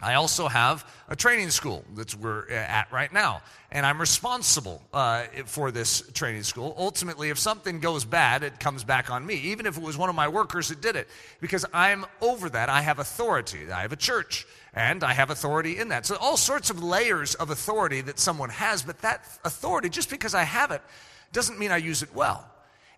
I 0.00 0.14
also 0.14 0.46
have 0.46 0.88
a 1.08 1.16
training 1.16 1.50
school 1.50 1.84
that 1.96 2.14
we're 2.14 2.48
uh, 2.48 2.54
at 2.54 2.92
right 2.92 3.12
now, 3.12 3.42
and 3.72 3.84
I'm 3.84 4.00
responsible 4.00 4.80
uh, 4.92 5.24
for 5.46 5.72
this 5.72 6.02
training 6.12 6.44
school. 6.44 6.72
Ultimately, 6.78 7.30
if 7.30 7.38
something 7.38 7.80
goes 7.80 8.04
bad, 8.04 8.44
it 8.44 8.60
comes 8.60 8.84
back 8.84 9.10
on 9.10 9.26
me, 9.26 9.34
even 9.34 9.66
if 9.66 9.76
it 9.76 9.82
was 9.82 9.96
one 9.96 10.08
of 10.08 10.14
my 10.14 10.28
workers 10.28 10.68
that 10.68 10.80
did 10.80 10.94
it, 10.94 11.08
because 11.40 11.66
I'm 11.74 12.06
over 12.20 12.48
that. 12.50 12.68
I 12.68 12.80
have 12.82 13.00
authority. 13.00 13.72
I 13.72 13.82
have 13.82 13.92
a 13.92 13.96
church, 13.96 14.46
and 14.72 15.02
I 15.02 15.14
have 15.14 15.30
authority 15.30 15.78
in 15.78 15.88
that. 15.88 16.06
So, 16.06 16.16
all 16.20 16.36
sorts 16.36 16.70
of 16.70 16.80
layers 16.80 17.34
of 17.34 17.50
authority 17.50 18.00
that 18.02 18.20
someone 18.20 18.50
has, 18.50 18.82
but 18.82 19.00
that 19.00 19.24
authority, 19.44 19.88
just 19.88 20.10
because 20.10 20.32
I 20.32 20.44
have 20.44 20.70
it, 20.70 20.82
doesn't 21.32 21.58
mean 21.58 21.72
I 21.72 21.78
use 21.78 22.04
it 22.04 22.14
well. 22.14 22.48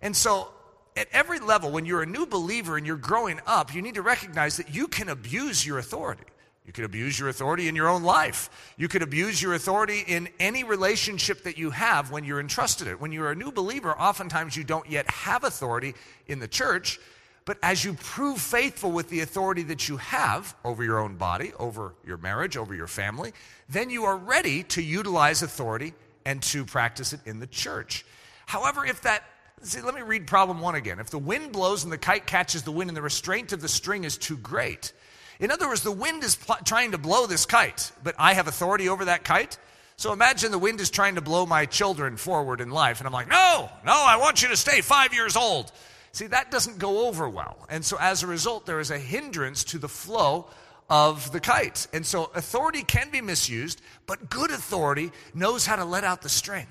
And 0.02 0.14
so, 0.14 0.52
at 0.96 1.08
every 1.12 1.38
level, 1.38 1.70
when 1.70 1.86
you're 1.86 2.02
a 2.02 2.06
new 2.06 2.26
believer 2.26 2.76
and 2.76 2.86
you're 2.86 2.96
growing 2.96 3.40
up, 3.46 3.74
you 3.74 3.80
need 3.80 3.94
to 3.94 4.02
recognize 4.02 4.58
that 4.58 4.74
you 4.74 4.86
can 4.86 5.08
abuse 5.08 5.64
your 5.64 5.78
authority. 5.78 6.24
You 6.66 6.72
could 6.72 6.84
abuse 6.84 7.18
your 7.18 7.28
authority 7.28 7.68
in 7.68 7.74
your 7.74 7.88
own 7.88 8.02
life. 8.02 8.74
You 8.76 8.86
could 8.86 9.02
abuse 9.02 9.42
your 9.42 9.54
authority 9.54 10.04
in 10.06 10.28
any 10.38 10.62
relationship 10.62 11.42
that 11.44 11.58
you 11.58 11.70
have 11.70 12.10
when 12.10 12.24
you're 12.24 12.40
entrusted 12.40 12.86
it. 12.86 13.00
When 13.00 13.12
you're 13.12 13.30
a 13.30 13.34
new 13.34 13.50
believer, 13.50 13.98
oftentimes 13.98 14.56
you 14.56 14.64
don't 14.64 14.88
yet 14.88 15.10
have 15.10 15.44
authority 15.44 15.94
in 16.26 16.38
the 16.38 16.46
church, 16.46 17.00
but 17.44 17.58
as 17.62 17.84
you 17.84 17.94
prove 17.94 18.40
faithful 18.40 18.92
with 18.92 19.08
the 19.08 19.20
authority 19.20 19.62
that 19.64 19.88
you 19.88 19.96
have 19.96 20.54
over 20.64 20.84
your 20.84 21.00
own 21.00 21.16
body, 21.16 21.52
over 21.58 21.94
your 22.06 22.18
marriage, 22.18 22.56
over 22.56 22.74
your 22.74 22.86
family, 22.86 23.32
then 23.68 23.90
you 23.90 24.04
are 24.04 24.16
ready 24.16 24.62
to 24.64 24.82
utilize 24.82 25.42
authority 25.42 25.94
and 26.24 26.42
to 26.42 26.64
practice 26.64 27.12
it 27.12 27.20
in 27.24 27.40
the 27.40 27.46
church. 27.46 28.04
However, 28.46 28.84
if 28.84 29.02
that 29.02 29.24
See, 29.62 29.82
let 29.82 29.94
me 29.94 30.00
read 30.00 30.26
problem 30.26 30.60
one 30.60 30.74
again. 30.74 31.00
If 31.00 31.10
the 31.10 31.18
wind 31.18 31.52
blows 31.52 31.84
and 31.84 31.92
the 31.92 31.98
kite 31.98 32.26
catches 32.26 32.62
the 32.62 32.72
wind 32.72 32.88
and 32.88 32.96
the 32.96 33.02
restraint 33.02 33.52
of 33.52 33.60
the 33.60 33.68
string 33.68 34.04
is 34.04 34.16
too 34.16 34.38
great, 34.38 34.94
In 35.40 35.50
other 35.50 35.66
words, 35.66 35.82
the 35.82 35.90
wind 35.90 36.22
is 36.22 36.36
pl- 36.36 36.58
trying 36.64 36.92
to 36.92 36.98
blow 36.98 37.26
this 37.26 37.46
kite, 37.46 37.90
but 38.04 38.14
I 38.18 38.34
have 38.34 38.46
authority 38.46 38.88
over 38.88 39.06
that 39.06 39.24
kite. 39.24 39.58
So 39.96 40.12
imagine 40.12 40.50
the 40.50 40.58
wind 40.58 40.80
is 40.80 40.90
trying 40.90 41.16
to 41.16 41.20
blow 41.20 41.46
my 41.46 41.66
children 41.66 42.16
forward 42.16 42.60
in 42.60 42.70
life, 42.70 43.00
and 43.00 43.06
I'm 43.06 43.12
like, 43.12 43.28
no, 43.28 43.70
no, 43.84 43.92
I 43.92 44.16
want 44.18 44.42
you 44.42 44.48
to 44.48 44.56
stay 44.56 44.82
five 44.82 45.12
years 45.12 45.36
old. 45.36 45.72
See, 46.12 46.26
that 46.26 46.50
doesn't 46.50 46.78
go 46.78 47.06
over 47.06 47.28
well. 47.28 47.66
And 47.68 47.84
so 47.84 47.96
as 47.98 48.22
a 48.22 48.26
result, 48.26 48.66
there 48.66 48.80
is 48.80 48.90
a 48.90 48.98
hindrance 48.98 49.64
to 49.64 49.78
the 49.78 49.88
flow 49.88 50.46
of 50.88 51.30
the 51.32 51.40
kite. 51.40 51.86
And 51.92 52.04
so 52.04 52.30
authority 52.34 52.82
can 52.82 53.10
be 53.10 53.20
misused, 53.20 53.80
but 54.06 54.28
good 54.28 54.50
authority 54.50 55.12
knows 55.34 55.66
how 55.66 55.76
to 55.76 55.84
let 55.84 56.04
out 56.04 56.22
the 56.22 56.28
string, 56.28 56.66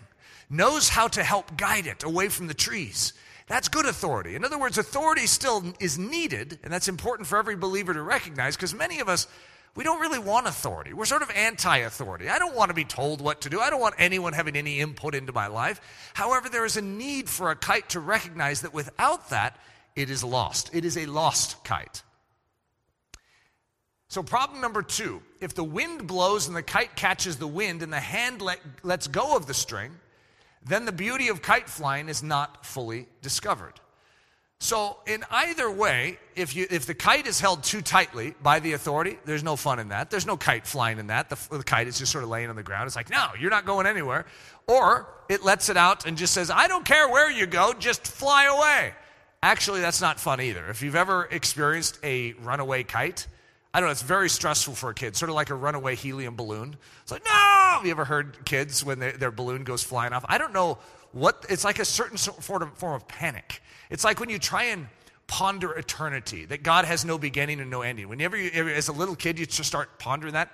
knows 0.49 0.89
how 0.89 1.07
to 1.09 1.23
help 1.23 1.55
guide 1.55 1.87
it 1.87 2.03
away 2.03 2.29
from 2.29 2.47
the 2.47 2.53
trees. 2.53 3.13
That's 3.49 3.67
good 3.67 3.87
authority. 3.87 4.35
In 4.35 4.45
other 4.45 4.59
words, 4.59 4.77
authority 4.77 5.25
still 5.25 5.73
is 5.79 5.97
needed, 5.97 6.59
and 6.63 6.71
that's 6.71 6.87
important 6.87 7.27
for 7.27 7.39
every 7.39 7.55
believer 7.55 7.95
to 7.95 8.01
recognize 8.03 8.55
because 8.55 8.75
many 8.75 8.99
of 8.99 9.09
us, 9.09 9.27
we 9.75 9.83
don't 9.83 9.99
really 9.99 10.19
want 10.19 10.45
authority. 10.45 10.93
We're 10.93 11.05
sort 11.05 11.23
of 11.23 11.31
anti 11.31 11.77
authority. 11.77 12.29
I 12.29 12.37
don't 12.37 12.55
want 12.55 12.69
to 12.69 12.75
be 12.75 12.85
told 12.85 13.21
what 13.21 13.41
to 13.41 13.49
do. 13.49 13.59
I 13.59 13.71
don't 13.71 13.81
want 13.81 13.95
anyone 13.97 14.33
having 14.33 14.55
any 14.55 14.79
input 14.79 15.15
into 15.15 15.33
my 15.33 15.47
life. 15.47 15.81
However, 16.13 16.47
there 16.47 16.63
is 16.63 16.77
a 16.77 16.81
need 16.83 17.27
for 17.27 17.49
a 17.49 17.55
kite 17.55 17.89
to 17.89 17.99
recognize 17.99 18.61
that 18.61 18.73
without 18.73 19.31
that, 19.31 19.57
it 19.95 20.11
is 20.11 20.23
lost. 20.23 20.69
It 20.71 20.85
is 20.85 20.95
a 20.95 21.07
lost 21.07 21.63
kite. 21.63 22.03
So, 24.09 24.21
problem 24.21 24.61
number 24.61 24.83
two 24.83 25.23
if 25.41 25.55
the 25.55 25.63
wind 25.63 26.05
blows 26.05 26.47
and 26.47 26.55
the 26.55 26.61
kite 26.61 26.95
catches 26.95 27.37
the 27.37 27.47
wind 27.47 27.81
and 27.81 27.91
the 27.91 27.99
hand 27.99 28.43
let, 28.43 28.59
lets 28.83 29.07
go 29.07 29.35
of 29.35 29.47
the 29.47 29.55
string, 29.55 29.93
then 30.65 30.85
the 30.85 30.91
beauty 30.91 31.29
of 31.29 31.41
kite 31.41 31.69
flying 31.69 32.09
is 32.09 32.21
not 32.21 32.65
fully 32.65 33.07
discovered. 33.21 33.79
So, 34.61 34.97
in 35.07 35.23
either 35.31 35.71
way, 35.71 36.19
if, 36.35 36.53
you, 36.53 36.67
if 36.69 36.85
the 36.85 36.93
kite 36.93 37.27
is 37.27 37.39
held 37.39 37.63
too 37.63 37.81
tightly 37.81 38.35
by 38.43 38.59
the 38.59 38.73
authority, 38.73 39.17
there's 39.23 39.43
no 39.43 39.55
fun 39.55 39.79
in 39.79 39.87
that. 39.89 40.11
There's 40.11 40.25
no 40.25 40.35
kite 40.35 40.67
flying 40.67 40.99
in 40.99 41.07
that. 41.07 41.29
The, 41.29 41.57
the 41.57 41.63
kite 41.63 41.87
is 41.87 41.97
just 41.97 42.11
sort 42.11 42.25
of 42.25 42.29
laying 42.29 42.49
on 42.49 42.57
the 42.57 42.63
ground. 42.63 42.85
It's 42.85 42.95
like, 42.97 43.09
no, 43.09 43.29
you're 43.39 43.51
not 43.51 43.65
going 43.65 43.87
anywhere. 43.87 44.25
Or 44.67 45.07
it 45.29 45.45
lets 45.45 45.69
it 45.69 45.77
out 45.77 46.05
and 46.05 46.17
just 46.17 46.33
says, 46.33 46.51
I 46.51 46.67
don't 46.67 46.83
care 46.83 47.07
where 47.07 47.31
you 47.31 47.45
go, 47.45 47.73
just 47.79 48.05
fly 48.05 48.45
away. 48.45 48.93
Actually, 49.41 49.79
that's 49.79 50.01
not 50.01 50.19
fun 50.19 50.41
either. 50.41 50.69
If 50.69 50.81
you've 50.81 50.97
ever 50.97 51.23
experienced 51.31 51.97
a 52.03 52.33
runaway 52.33 52.83
kite, 52.83 53.27
I 53.73 53.79
don't 53.79 53.87
know, 53.87 53.91
it's 53.91 54.01
very 54.01 54.29
stressful 54.29 54.73
for 54.73 54.89
a 54.89 54.95
kid, 54.95 55.15
sort 55.15 55.29
of 55.29 55.35
like 55.35 55.51
a 55.51 55.55
runaway 55.55 55.95
helium 55.95 56.35
balloon. 56.35 56.75
It's 57.03 57.11
like, 57.11 57.23
no! 57.23 57.31
Have 57.31 57.85
you 57.85 57.91
ever 57.91 58.05
heard 58.05 58.43
kids 58.45 58.83
when 58.83 58.99
they, 58.99 59.11
their 59.11 59.31
balloon 59.31 59.63
goes 59.63 59.83
flying 59.83 60.11
off? 60.11 60.25
I 60.27 60.39
don't 60.39 60.53
know 60.53 60.79
what, 61.11 61.45
it's 61.49 61.63
like 61.63 61.79
a 61.79 61.85
certain 61.85 62.17
sort 62.17 62.63
of 62.63 62.73
form 62.73 62.95
of 62.95 63.07
panic. 63.07 63.61
It's 63.89 64.03
like 64.03 64.19
when 64.19 64.29
you 64.29 64.39
try 64.39 64.65
and 64.65 64.87
ponder 65.27 65.71
eternity, 65.73 66.45
that 66.45 66.63
God 66.63 66.85
has 66.85 67.05
no 67.05 67.19
beginning 67.19 67.59
and 67.59 67.69
no 67.69 67.83
ending. 67.83 68.09
Whenever 68.09 68.35
you, 68.35 68.49
as 68.69 68.87
a 68.87 68.91
little 68.91 69.15
kid, 69.15 69.37
you 69.37 69.45
just 69.45 69.69
start 69.69 69.99
pondering 69.99 70.33
that, 70.33 70.51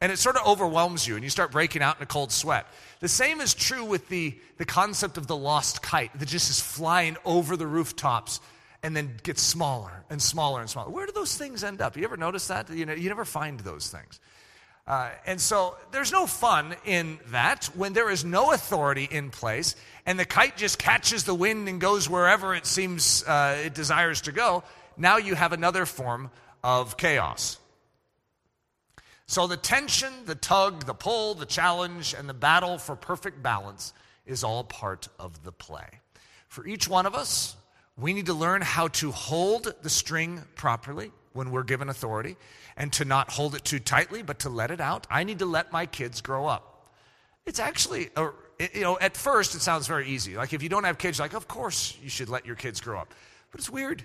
and 0.00 0.12
it 0.12 0.18
sort 0.18 0.36
of 0.36 0.46
overwhelms 0.46 1.06
you, 1.06 1.16
and 1.16 1.24
you 1.24 1.30
start 1.30 1.50
breaking 1.50 1.82
out 1.82 1.96
in 1.96 2.04
a 2.04 2.06
cold 2.06 2.30
sweat. 2.30 2.66
The 3.00 3.08
same 3.08 3.40
is 3.40 3.54
true 3.54 3.84
with 3.84 4.08
the, 4.08 4.38
the 4.58 4.64
concept 4.64 5.18
of 5.18 5.26
the 5.26 5.36
lost 5.36 5.82
kite 5.82 6.16
that 6.16 6.28
just 6.28 6.48
is 6.48 6.60
flying 6.60 7.16
over 7.24 7.56
the 7.56 7.66
rooftops 7.66 8.40
and 8.82 8.96
then 8.96 9.16
gets 9.22 9.42
smaller 9.42 10.04
and 10.10 10.20
smaller 10.20 10.60
and 10.60 10.68
smaller. 10.68 10.90
Where 10.90 11.06
do 11.06 11.12
those 11.12 11.36
things 11.36 11.62
end 11.62 11.80
up? 11.80 11.96
You 11.96 12.04
ever 12.04 12.16
notice 12.16 12.48
that? 12.48 12.70
You 12.70 12.86
know, 12.86 12.94
you 12.94 13.08
never 13.08 13.24
find 13.24 13.60
those 13.60 13.88
things. 13.88 14.20
Uh, 14.84 15.10
and 15.26 15.40
so 15.40 15.76
there's 15.92 16.10
no 16.10 16.26
fun 16.26 16.74
in 16.84 17.20
that 17.26 17.66
when 17.76 17.92
there 17.92 18.10
is 18.10 18.24
no 18.24 18.52
authority 18.52 19.08
in 19.08 19.30
place 19.30 19.76
and 20.06 20.18
the 20.18 20.24
kite 20.24 20.56
just 20.56 20.78
catches 20.78 21.22
the 21.22 21.34
wind 21.34 21.68
and 21.68 21.80
goes 21.80 22.10
wherever 22.10 22.52
it 22.52 22.66
seems 22.66 23.22
uh, 23.24 23.62
it 23.64 23.74
desires 23.74 24.22
to 24.22 24.32
go. 24.32 24.64
Now 24.96 25.18
you 25.18 25.36
have 25.36 25.52
another 25.52 25.86
form 25.86 26.30
of 26.64 26.96
chaos. 26.96 27.58
So 29.26 29.46
the 29.46 29.56
tension, 29.56 30.12
the 30.26 30.34
tug, 30.34 30.84
the 30.84 30.94
pull, 30.94 31.34
the 31.34 31.46
challenge, 31.46 32.14
and 32.18 32.28
the 32.28 32.34
battle 32.34 32.76
for 32.76 32.96
perfect 32.96 33.40
balance 33.40 33.94
is 34.26 34.42
all 34.42 34.64
part 34.64 35.08
of 35.18 35.44
the 35.44 35.52
play. 35.52 36.00
For 36.48 36.66
each 36.66 36.88
one 36.88 37.06
of 37.06 37.14
us, 37.14 37.56
we 37.98 38.12
need 38.12 38.26
to 38.26 38.34
learn 38.34 38.62
how 38.62 38.88
to 38.88 39.10
hold 39.10 39.74
the 39.82 39.90
string 39.90 40.42
properly 40.54 41.10
when 41.32 41.50
we're 41.50 41.62
given 41.62 41.88
authority 41.88 42.36
and 42.76 42.92
to 42.94 43.04
not 43.04 43.30
hold 43.30 43.54
it 43.54 43.64
too 43.64 43.78
tightly, 43.78 44.22
but 44.22 44.40
to 44.40 44.48
let 44.48 44.70
it 44.70 44.80
out. 44.80 45.06
I 45.10 45.24
need 45.24 45.40
to 45.40 45.46
let 45.46 45.72
my 45.72 45.86
kids 45.86 46.20
grow 46.20 46.46
up. 46.46 46.90
It's 47.44 47.58
actually, 47.58 48.10
a, 48.16 48.30
you 48.74 48.80
know, 48.80 48.98
at 49.00 49.16
first 49.16 49.54
it 49.54 49.60
sounds 49.60 49.86
very 49.86 50.08
easy. 50.08 50.36
Like 50.36 50.52
if 50.52 50.62
you 50.62 50.68
don't 50.68 50.84
have 50.84 50.98
kids, 50.98 51.20
like, 51.20 51.34
of 51.34 51.48
course 51.48 51.96
you 52.02 52.08
should 52.08 52.28
let 52.28 52.46
your 52.46 52.56
kids 52.56 52.80
grow 52.80 52.98
up. 52.98 53.12
But 53.50 53.60
it's 53.60 53.70
weird. 53.70 54.04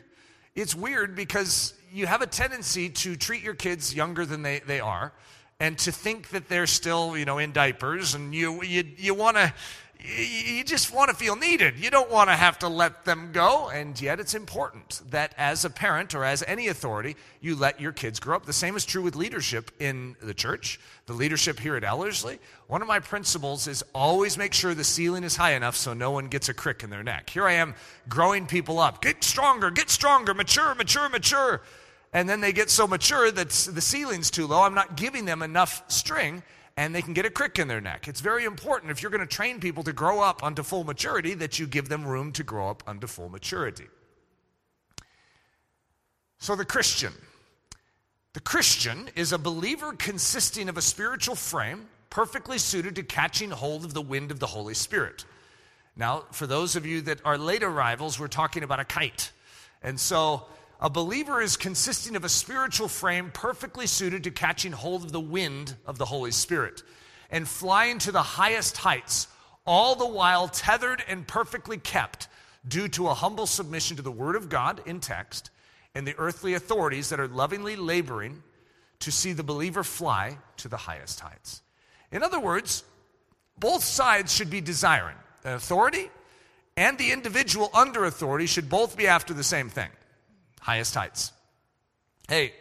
It's 0.55 0.75
weird 0.75 1.15
because 1.15 1.73
you 1.93 2.07
have 2.07 2.21
a 2.21 2.27
tendency 2.27 2.89
to 2.89 3.15
treat 3.15 3.43
your 3.43 3.53
kids 3.53 3.93
younger 3.93 4.25
than 4.25 4.41
they, 4.41 4.59
they 4.59 4.79
are 4.79 5.13
and 5.59 5.77
to 5.79 5.91
think 5.91 6.29
that 6.29 6.49
they're 6.49 6.67
still, 6.67 7.17
you 7.17 7.25
know, 7.25 7.37
in 7.37 7.51
diapers 7.51 8.15
and 8.15 8.33
you, 8.33 8.63
you, 8.63 8.83
you 8.97 9.13
want 9.13 9.37
to 9.37 9.53
you 10.07 10.63
just 10.63 10.93
want 10.93 11.09
to 11.09 11.15
feel 11.15 11.35
needed. 11.35 11.77
You 11.77 11.91
don't 11.91 12.09
want 12.09 12.29
to 12.29 12.35
have 12.35 12.57
to 12.59 12.69
let 12.69 13.03
them 13.03 13.31
go. 13.33 13.69
And 13.69 13.99
yet, 13.99 14.19
it's 14.19 14.33
important 14.33 15.01
that 15.09 15.33
as 15.37 15.65
a 15.65 15.69
parent 15.69 16.15
or 16.15 16.23
as 16.23 16.43
any 16.47 16.69
authority, 16.69 17.17
you 17.41 17.55
let 17.55 17.81
your 17.81 17.91
kids 17.91 18.19
grow 18.19 18.37
up. 18.37 18.45
The 18.45 18.53
same 18.53 18.77
is 18.77 18.85
true 18.85 19.01
with 19.01 19.15
leadership 19.15 19.71
in 19.79 20.15
the 20.21 20.33
church, 20.33 20.79
the 21.07 21.13
leadership 21.13 21.59
here 21.59 21.75
at 21.75 21.83
Ellerslie. 21.83 22.39
One 22.67 22.81
of 22.81 22.87
my 22.87 22.99
principles 22.99 23.67
is 23.67 23.83
always 23.93 24.37
make 24.37 24.53
sure 24.53 24.73
the 24.73 24.83
ceiling 24.83 25.23
is 25.23 25.35
high 25.35 25.53
enough 25.53 25.75
so 25.75 25.93
no 25.93 26.11
one 26.11 26.27
gets 26.27 26.47
a 26.47 26.53
crick 26.53 26.83
in 26.83 26.89
their 26.89 27.03
neck. 27.03 27.29
Here 27.29 27.45
I 27.45 27.53
am 27.53 27.75
growing 28.07 28.45
people 28.45 28.79
up. 28.79 29.01
Get 29.01 29.23
stronger, 29.23 29.71
get 29.71 29.89
stronger, 29.89 30.33
mature, 30.33 30.73
mature, 30.75 31.09
mature. 31.09 31.61
And 32.13 32.29
then 32.29 32.39
they 32.39 32.53
get 32.53 32.69
so 32.69 32.87
mature 32.87 33.29
that 33.29 33.49
the 33.49 33.81
ceiling's 33.81 34.31
too 34.31 34.47
low. 34.47 34.61
I'm 34.61 34.73
not 34.73 34.95
giving 34.95 35.25
them 35.25 35.41
enough 35.41 35.83
string 35.89 36.43
and 36.77 36.93
they 36.93 37.01
can 37.01 37.13
get 37.13 37.25
a 37.25 37.29
crick 37.31 37.57
in 37.57 37.67
their 37.67 37.81
neck. 37.81 38.07
It's 38.07 38.21
very 38.21 38.45
important 38.45 38.91
if 38.91 39.01
you're 39.01 39.11
going 39.11 39.27
to 39.27 39.35
train 39.35 39.59
people 39.59 39.83
to 39.83 39.91
grow 39.91 40.21
up 40.21 40.43
unto 40.43 40.61
full 40.61 40.83
maturity 40.83 41.33
that 41.33 41.57
you 41.57 41.65
give 41.65 41.89
them 41.89 42.05
room 42.05 42.31
to 42.33 42.43
grow 42.43 42.69
up 42.69 42.83
unto 42.85 43.07
full 43.07 43.29
maturity. 43.29 43.87
So, 46.37 46.55
the 46.55 46.65
Christian. 46.65 47.13
The 48.33 48.39
Christian 48.41 49.09
is 49.15 49.33
a 49.33 49.39
believer 49.39 49.93
consisting 49.93 50.69
of 50.69 50.77
a 50.77 50.81
spiritual 50.81 51.33
frame 51.33 51.87
perfectly 52.11 52.59
suited 52.59 52.95
to 52.95 53.03
catching 53.03 53.49
hold 53.49 53.83
of 53.83 53.95
the 53.95 54.01
wind 54.01 54.29
of 54.29 54.39
the 54.39 54.45
Holy 54.45 54.75
Spirit. 54.75 55.25
Now, 55.95 56.25
for 56.31 56.45
those 56.45 56.75
of 56.75 56.85
you 56.85 57.01
that 57.01 57.25
are 57.25 57.39
late 57.39 57.63
arrivals, 57.63 58.19
we're 58.19 58.27
talking 58.27 58.61
about 58.61 58.79
a 58.79 58.85
kite. 58.85 59.31
And 59.81 59.99
so, 59.99 60.45
a 60.79 60.89
believer 60.89 61.41
is 61.41 61.57
consisting 61.57 62.15
of 62.15 62.23
a 62.23 62.29
spiritual 62.29 62.87
frame 62.87 63.31
perfectly 63.33 63.87
suited 63.87 64.23
to 64.23 64.31
catching 64.31 64.71
hold 64.71 65.03
of 65.03 65.11
the 65.11 65.19
wind 65.19 65.75
of 65.85 65.97
the 65.97 66.05
Holy 66.05 66.31
Spirit 66.31 66.83
and 67.31 67.47
flying 67.47 67.97
to 67.99 68.11
the 68.11 68.21
highest 68.21 68.77
heights, 68.77 69.27
all 69.65 69.95
the 69.95 70.07
while 70.07 70.47
tethered 70.47 71.03
and 71.07 71.27
perfectly 71.27 71.77
kept 71.77 72.27
due 72.67 72.87
to 72.89 73.07
a 73.07 73.13
humble 73.13 73.47
submission 73.47 73.97
to 73.97 74.03
the 74.03 74.11
Word 74.11 74.35
of 74.35 74.49
God 74.49 74.81
in 74.85 74.99
text 74.99 75.49
and 75.95 76.05
the 76.05 76.15
earthly 76.17 76.53
authorities 76.53 77.09
that 77.09 77.19
are 77.19 77.27
lovingly 77.27 77.75
laboring 77.75 78.43
to 78.99 79.11
see 79.11 79.33
the 79.33 79.43
believer 79.43 79.83
fly 79.83 80.37
to 80.57 80.67
the 80.67 80.77
highest 80.77 81.19
heights. 81.19 81.61
In 82.11 82.23
other 82.23 82.39
words, 82.39 82.83
both 83.59 83.83
sides 83.83 84.33
should 84.33 84.49
be 84.49 84.61
desiring. 84.61 85.17
The 85.41 85.55
authority 85.55 86.09
and 86.75 86.97
the 86.97 87.11
individual 87.11 87.71
under 87.73 88.05
authority 88.05 88.45
should 88.45 88.69
both 88.69 88.95
be 88.95 89.07
after 89.07 89.33
the 89.33 89.43
same 89.43 89.69
thing 89.69 89.89
highest 90.67 90.93
heights. 90.93 91.31
Hey, 92.27 92.53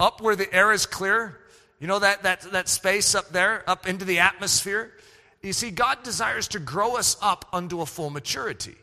up 0.00 0.20
where 0.20 0.34
the 0.34 0.52
air 0.52 0.72
is 0.72 0.86
clear, 0.86 1.38
you 1.78 1.86
know 1.86 2.00
that, 2.00 2.24
that, 2.24 2.40
that 2.50 2.68
space 2.68 3.14
up 3.14 3.28
there, 3.28 3.62
up 3.70 3.86
into 3.86 4.04
the 4.04 4.18
atmosphere? 4.18 4.92
You 5.40 5.52
see, 5.52 5.70
God 5.70 6.02
desires 6.02 6.48
to 6.48 6.58
grow 6.58 6.96
us 6.96 7.16
up 7.22 7.44
unto 7.52 7.80
a 7.80 7.86
full 7.86 8.10
maturity. 8.10 8.74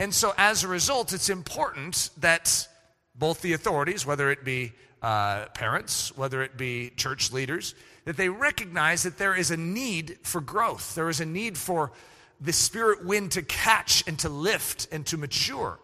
And 0.00 0.12
so, 0.14 0.32
as 0.38 0.64
a 0.64 0.68
result, 0.68 1.12
it's 1.12 1.28
important 1.28 2.08
that 2.18 2.66
both 3.14 3.42
the 3.42 3.52
authorities, 3.52 4.06
whether 4.06 4.30
it 4.30 4.42
be 4.42 4.72
uh, 5.02 5.46
parents, 5.48 6.16
whether 6.16 6.42
it 6.42 6.56
be 6.56 6.90
church 6.96 7.30
leaders, 7.30 7.74
that 8.06 8.16
they 8.16 8.30
recognize 8.30 9.02
that 9.02 9.18
there 9.18 9.34
is 9.34 9.50
a 9.50 9.56
need 9.56 10.16
for 10.22 10.40
growth. 10.40 10.94
There 10.94 11.10
is 11.10 11.20
a 11.20 11.26
need 11.26 11.58
for 11.58 11.92
the 12.40 12.52
spirit 12.52 13.04
wind 13.04 13.32
to 13.32 13.42
catch 13.42 14.02
and 14.06 14.18
to 14.20 14.30
lift 14.30 14.88
and 14.90 15.04
to 15.06 15.18
mature. 15.18 15.78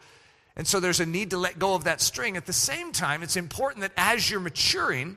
And 0.61 0.69
so 0.69 0.79
there's 0.79 1.01
a 1.01 1.07
need 1.07 1.31
to 1.31 1.39
let 1.39 1.59
go 1.59 1.75
of 1.75 1.85
that 1.85 2.03
string. 2.03 2.37
At 2.37 2.45
the 2.45 2.53
same 2.53 2.93
time, 2.93 3.23
it's 3.23 3.37
important 3.37 3.81
that 3.81 3.93
as 3.97 4.31
you're 4.31 4.41
maturing, 4.41 5.17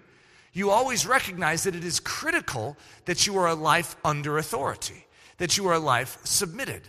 you 0.54 0.70
always 0.70 1.06
recognize 1.06 1.66
that 1.66 1.76
it 1.76 1.84
is 1.84 2.00
critical 2.00 2.78
that 3.04 3.28
you 3.28 3.38
are 3.38 3.48
a 3.48 3.54
life 3.54 3.98
under 4.06 4.38
authority, 4.38 5.06
that 5.40 5.58
you 5.58 5.68
are 5.68 5.74
a 5.74 5.80
life 5.80 6.18
submitted. 6.24 6.84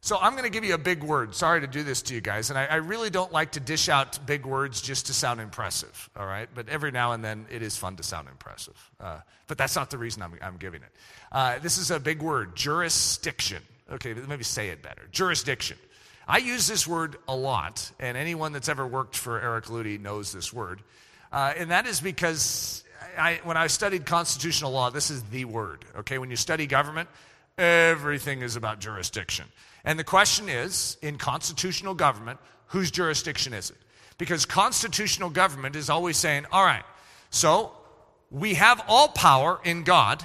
So 0.00 0.16
I'm 0.18 0.32
going 0.32 0.44
to 0.44 0.50
give 0.50 0.64
you 0.64 0.72
a 0.72 0.78
big 0.78 1.04
word. 1.04 1.34
Sorry 1.34 1.60
to 1.60 1.66
do 1.66 1.82
this 1.82 2.00
to 2.00 2.14
you 2.14 2.22
guys. 2.22 2.48
And 2.48 2.58
I, 2.58 2.64
I, 2.64 2.76
really 2.76 3.10
don't 3.10 3.30
like 3.30 3.52
to 3.52 3.60
dish 3.60 3.90
out 3.90 4.18
big 4.24 4.46
words 4.46 4.80
just 4.80 5.08
to 5.08 5.12
sound 5.12 5.38
impressive, 5.38 6.08
all 6.16 6.24
right? 6.24 6.48
But 6.54 6.70
every 6.70 6.92
now 6.92 7.12
and 7.12 7.22
then 7.22 7.44
it 7.50 7.60
is 7.60 7.76
fun 7.76 7.96
to 7.96 8.02
sound 8.02 8.28
impressive. 8.28 8.90
Uh, 8.98 9.18
but 9.48 9.58
that's 9.58 9.76
not 9.76 9.90
the 9.90 9.98
reason 9.98 10.22
I'm, 10.22 10.32
I'm 10.40 10.56
giving 10.56 10.80
it. 10.80 10.92
Uh, 11.30 11.58
this 11.58 11.76
is 11.76 11.90
a 11.90 12.00
big 12.00 12.22
word 12.22 12.56
jurisdiction. 12.56 13.62
Okay, 13.92 14.14
maybe 14.14 14.44
say 14.44 14.70
it 14.70 14.82
better. 14.82 15.02
Jurisdiction. 15.12 15.76
I 16.28 16.38
use 16.38 16.66
this 16.66 16.86
word 16.86 17.16
a 17.28 17.36
lot, 17.36 17.90
and 18.00 18.16
anyone 18.16 18.52
that's 18.52 18.68
ever 18.68 18.86
worked 18.86 19.16
for 19.16 19.40
Eric 19.40 19.66
Ludy 19.66 20.00
knows 20.00 20.32
this 20.32 20.52
word. 20.52 20.82
Uh, 21.32 21.52
and 21.56 21.70
that 21.70 21.86
is 21.86 22.00
because 22.00 22.82
I, 23.16 23.40
when 23.44 23.56
I 23.56 23.68
studied 23.68 24.06
constitutional 24.06 24.72
law, 24.72 24.90
this 24.90 25.10
is 25.10 25.22
the 25.24 25.44
word. 25.44 25.84
Okay, 25.98 26.18
when 26.18 26.30
you 26.30 26.36
study 26.36 26.66
government, 26.66 27.08
everything 27.56 28.42
is 28.42 28.56
about 28.56 28.80
jurisdiction. 28.80 29.46
And 29.84 29.98
the 29.98 30.04
question 30.04 30.48
is 30.48 30.96
in 31.00 31.16
constitutional 31.16 31.94
government, 31.94 32.40
whose 32.66 32.90
jurisdiction 32.90 33.52
is 33.52 33.70
it? 33.70 33.76
Because 34.18 34.46
constitutional 34.46 35.30
government 35.30 35.76
is 35.76 35.88
always 35.88 36.16
saying, 36.16 36.46
all 36.50 36.64
right, 36.64 36.84
so 37.30 37.70
we 38.30 38.54
have 38.54 38.82
all 38.88 39.08
power 39.08 39.60
in 39.62 39.84
God, 39.84 40.24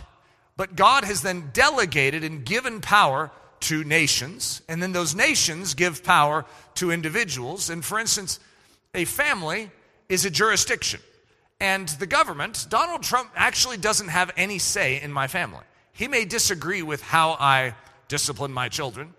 but 0.58 0.76
God 0.76 1.04
has 1.04 1.22
then 1.22 1.52
delegated 1.54 2.24
and 2.24 2.44
given 2.44 2.82
power 2.82 3.32
to 3.62 3.84
nations, 3.84 4.62
and 4.68 4.82
then 4.82 4.92
those 4.92 5.16
nations 5.16 5.74
give 5.74 6.04
power 6.04 6.46
to 6.76 6.92
individuals. 6.92 7.70
And 7.70 7.84
for 7.84 8.00
instance, 8.00 8.40
a 8.94 9.06
family 9.06 9.72
is 10.10 10.26
a 10.26 10.30
jurisdiction. 10.30 11.00
And 11.60 11.88
the 11.88 12.08
government, 12.08 12.66
Donald 12.70 13.04
Trump 13.04 13.30
actually 13.36 13.78
doesn't 13.78 14.08
have 14.08 14.32
any 14.36 14.58
say 14.58 15.02
in 15.02 15.12
my 15.12 15.28
family. 15.28 15.64
He 15.94 16.08
may 16.08 16.26
disagree 16.26 16.82
with 16.82 17.02
how 17.02 17.38
I 17.40 17.76
discipline 18.08 18.52
my 18.52 18.68
children, 18.68 19.14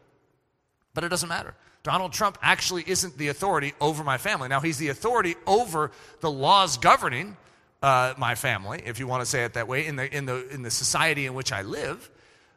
but 0.92 1.04
it 1.04 1.08
doesn't 1.08 1.28
matter. 1.28 1.54
Donald 1.82 2.12
Trump 2.12 2.38
actually 2.42 2.84
isn't 2.86 3.16
the 3.18 3.28
authority 3.28 3.74
over 3.80 4.04
my 4.04 4.18
family. 4.18 4.48
Now, 4.48 4.60
he's 4.60 4.78
the 4.78 4.88
authority 4.88 5.34
over 5.46 5.90
the 6.20 6.30
laws 6.30 6.76
governing 6.78 7.36
uh, 7.82 8.14
my 8.16 8.34
family, 8.34 8.82
if 8.84 9.00
you 9.00 9.06
want 9.06 9.22
to 9.22 9.26
say 9.26 9.44
it 9.44 9.54
that 9.54 9.66
way, 9.66 9.86
in 9.86 9.96
the, 9.96 10.16
in, 10.16 10.26
the, 10.26 10.48
in 10.50 10.62
the 10.62 10.70
society 10.70 11.26
in 11.26 11.34
which 11.34 11.52
I 11.52 11.62
live. 11.62 12.10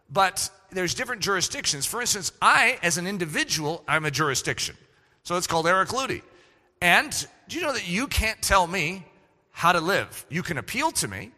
But 0.09 0.49
there's 0.71 0.93
different 0.93 1.21
jurisdictions. 1.21 1.85
For 1.85 2.01
instance, 2.01 2.31
I, 2.41 2.79
as 2.83 2.97
an 2.97 3.07
individual, 3.07 3.83
I'm 3.87 4.05
a 4.05 4.11
jurisdiction. 4.11 4.77
So 5.23 5.35
it's 5.35 5.47
called 5.47 5.67
Eric 5.67 5.89
Ludy. 5.89 6.21
And 6.81 7.27
do 7.47 7.55
you 7.57 7.63
know 7.63 7.73
that 7.73 7.87
you 7.87 8.07
can't 8.07 8.41
tell 8.41 8.67
me 8.67 9.05
how 9.51 9.71
to 9.71 9.79
live? 9.79 10.25
You 10.29 10.43
can 10.43 10.57
appeal 10.57 10.91
to 10.91 11.07
me, 11.07 11.31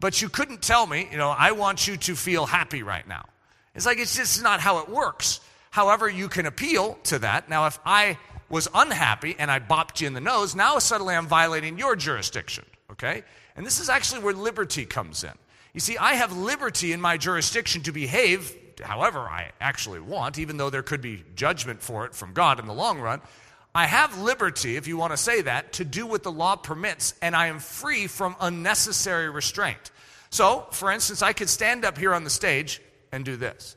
but 0.00 0.22
you 0.22 0.28
couldn't 0.28 0.62
tell 0.62 0.86
me, 0.86 1.08
you 1.10 1.18
know, 1.18 1.30
I 1.30 1.52
want 1.52 1.86
you 1.86 1.96
to 1.96 2.14
feel 2.14 2.46
happy 2.46 2.82
right 2.82 3.06
now. 3.06 3.26
It's 3.74 3.84
like 3.84 3.98
it's 3.98 4.16
just 4.16 4.42
not 4.42 4.60
how 4.60 4.78
it 4.78 4.88
works. 4.88 5.40
However, 5.70 6.08
you 6.08 6.28
can 6.28 6.46
appeal 6.46 6.98
to 7.04 7.18
that. 7.18 7.50
Now, 7.50 7.66
if 7.66 7.78
I 7.84 8.16
was 8.48 8.68
unhappy 8.74 9.36
and 9.38 9.50
I 9.50 9.58
bopped 9.60 10.00
you 10.00 10.06
in 10.06 10.14
the 10.14 10.20
nose, 10.20 10.54
now 10.54 10.78
suddenly 10.78 11.14
I'm 11.14 11.26
violating 11.26 11.78
your 11.78 11.96
jurisdiction, 11.96 12.64
okay? 12.92 13.22
And 13.56 13.66
this 13.66 13.80
is 13.80 13.90
actually 13.90 14.22
where 14.22 14.32
liberty 14.32 14.86
comes 14.86 15.24
in. 15.24 15.32
You 15.76 15.80
see, 15.80 15.98
I 15.98 16.14
have 16.14 16.34
liberty 16.34 16.94
in 16.94 17.02
my 17.02 17.18
jurisdiction 17.18 17.82
to 17.82 17.92
behave 17.92 18.56
however 18.82 19.18
I 19.18 19.50
actually 19.60 20.00
want, 20.00 20.38
even 20.38 20.56
though 20.56 20.70
there 20.70 20.82
could 20.82 21.02
be 21.02 21.22
judgment 21.34 21.82
for 21.82 22.06
it 22.06 22.14
from 22.14 22.32
God 22.32 22.58
in 22.58 22.64
the 22.66 22.72
long 22.72 22.98
run. 22.98 23.20
I 23.74 23.84
have 23.84 24.18
liberty, 24.18 24.76
if 24.76 24.86
you 24.86 24.96
want 24.96 25.12
to 25.12 25.18
say 25.18 25.42
that, 25.42 25.74
to 25.74 25.84
do 25.84 26.06
what 26.06 26.22
the 26.22 26.32
law 26.32 26.56
permits, 26.56 27.12
and 27.20 27.36
I 27.36 27.48
am 27.48 27.58
free 27.58 28.06
from 28.06 28.36
unnecessary 28.40 29.28
restraint. 29.28 29.90
So, 30.30 30.66
for 30.70 30.90
instance, 30.90 31.20
I 31.20 31.34
could 31.34 31.50
stand 31.50 31.84
up 31.84 31.98
here 31.98 32.14
on 32.14 32.24
the 32.24 32.30
stage 32.30 32.80
and 33.12 33.22
do 33.22 33.36
this. 33.36 33.76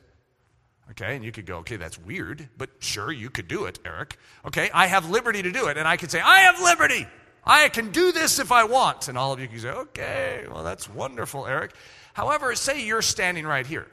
Okay, 0.92 1.16
and 1.16 1.22
you 1.22 1.32
could 1.32 1.44
go, 1.44 1.58
okay, 1.58 1.76
that's 1.76 1.98
weird, 1.98 2.48
but 2.56 2.70
sure, 2.78 3.12
you 3.12 3.28
could 3.28 3.46
do 3.46 3.66
it, 3.66 3.78
Eric. 3.84 4.16
Okay, 4.46 4.70
I 4.72 4.86
have 4.86 5.10
liberty 5.10 5.42
to 5.42 5.52
do 5.52 5.66
it, 5.66 5.76
and 5.76 5.86
I 5.86 5.98
could 5.98 6.10
say, 6.10 6.20
I 6.20 6.38
have 6.40 6.62
liberty. 6.62 7.06
I 7.44 7.68
can 7.68 7.90
do 7.90 8.12
this 8.12 8.38
if 8.38 8.52
I 8.52 8.64
want. 8.64 9.08
And 9.08 9.16
all 9.16 9.32
of 9.32 9.40
you 9.40 9.48
can 9.48 9.58
say, 9.58 9.70
okay, 9.70 10.44
well, 10.50 10.62
that's 10.62 10.88
wonderful, 10.88 11.46
Eric. 11.46 11.72
However, 12.12 12.54
say 12.54 12.84
you're 12.84 13.02
standing 13.02 13.46
right 13.46 13.66
here, 13.66 13.86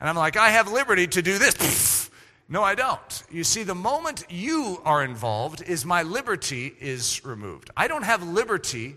and 0.00 0.08
I'm 0.08 0.16
like, 0.16 0.36
I 0.36 0.50
have 0.50 0.70
liberty 0.70 1.06
to 1.06 1.22
do 1.22 1.38
this. 1.38 2.10
No, 2.52 2.64
I 2.64 2.74
don't. 2.74 3.22
You 3.30 3.44
see, 3.44 3.62
the 3.62 3.76
moment 3.76 4.24
you 4.28 4.82
are 4.84 5.04
involved 5.04 5.62
is 5.62 5.84
my 5.84 6.02
liberty 6.02 6.74
is 6.80 7.24
removed. 7.24 7.70
I 7.76 7.86
don't 7.86 8.02
have 8.02 8.24
liberty 8.24 8.96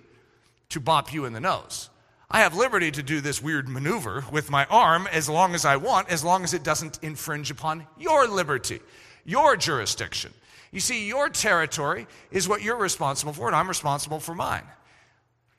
to 0.70 0.80
bop 0.80 1.14
you 1.14 1.26
in 1.26 1.34
the 1.34 1.40
nose. 1.40 1.92
I 2.32 2.40
have 2.40 2.56
liberty 2.56 2.90
to 2.90 3.04
do 3.04 3.22
this 3.22 3.44
weird 3.44 3.70
maneuver 3.70 4.26
with 4.32 4.50
my 4.50 4.66
arm 4.72 5.08
as 5.12 5.30
long 5.30 5.54
as 5.54 5.66
I 5.66 5.76
want, 5.76 6.10
as 6.10 6.24
long 6.24 6.44
as 6.44 6.56
it 6.56 6.64
doesn't 6.64 6.98
infringe 7.04 7.52
upon 7.52 7.86
your 7.96 8.28
liberty, 8.28 8.80
your 9.24 9.56
jurisdiction. 9.56 10.34
You 10.74 10.80
see, 10.80 11.08
your 11.08 11.30
territory 11.30 12.08
is 12.32 12.50
what 12.50 12.64
you're 12.64 12.76
responsible 12.76 13.32
for, 13.32 13.46
and 13.46 13.56
I'm 13.56 13.68
responsible 13.68 14.20
for 14.20 14.34
mine. 14.34 14.64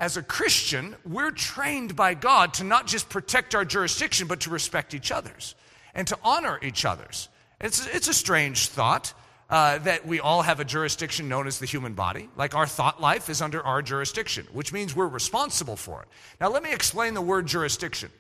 As 0.01 0.17
a 0.17 0.25
Christian, 0.25 0.97
we're 1.07 1.31
trained 1.31 1.95
by 1.95 2.15
God 2.15 2.55
to 2.55 2.65
not 2.65 2.89
just 2.89 3.09
protect 3.09 3.55
our 3.55 3.65
jurisdiction, 3.65 4.27
but 4.27 4.41
to 4.41 4.51
respect 4.51 4.93
each 4.93 5.13
other's 5.13 5.55
and 5.95 6.09
to 6.09 6.19
honor 6.25 6.59
each 6.63 6.85
other's. 6.85 7.29
It's, 7.61 7.87
it's 7.87 8.09
a 8.09 8.13
strange 8.13 8.67
thought 8.67 9.15
uh, 9.49 9.79
that 9.79 10.05
we 10.05 10.19
all 10.19 10.43
have 10.43 10.59
a 10.59 10.65
jurisdiction 10.65 11.29
known 11.29 11.47
as 11.47 11.61
the 11.61 11.67
human 11.67 11.95
body. 11.95 12.29
Like 12.37 12.57
our 12.57 12.67
thought 12.67 13.01
life 13.01 13.31
is 13.31 13.41
under 13.41 13.63
our 13.63 13.83
jurisdiction, 13.83 14.49
which 14.53 14.73
means 14.73 14.97
we're 14.97 15.07
responsible 15.07 15.77
for 15.77 16.03
it. 16.03 16.09
Now, 16.41 16.51
let 16.51 16.65
me 16.65 16.73
explain 16.73 17.15
the 17.15 17.23
word 17.23 17.47
jurisdiction. 17.47 18.11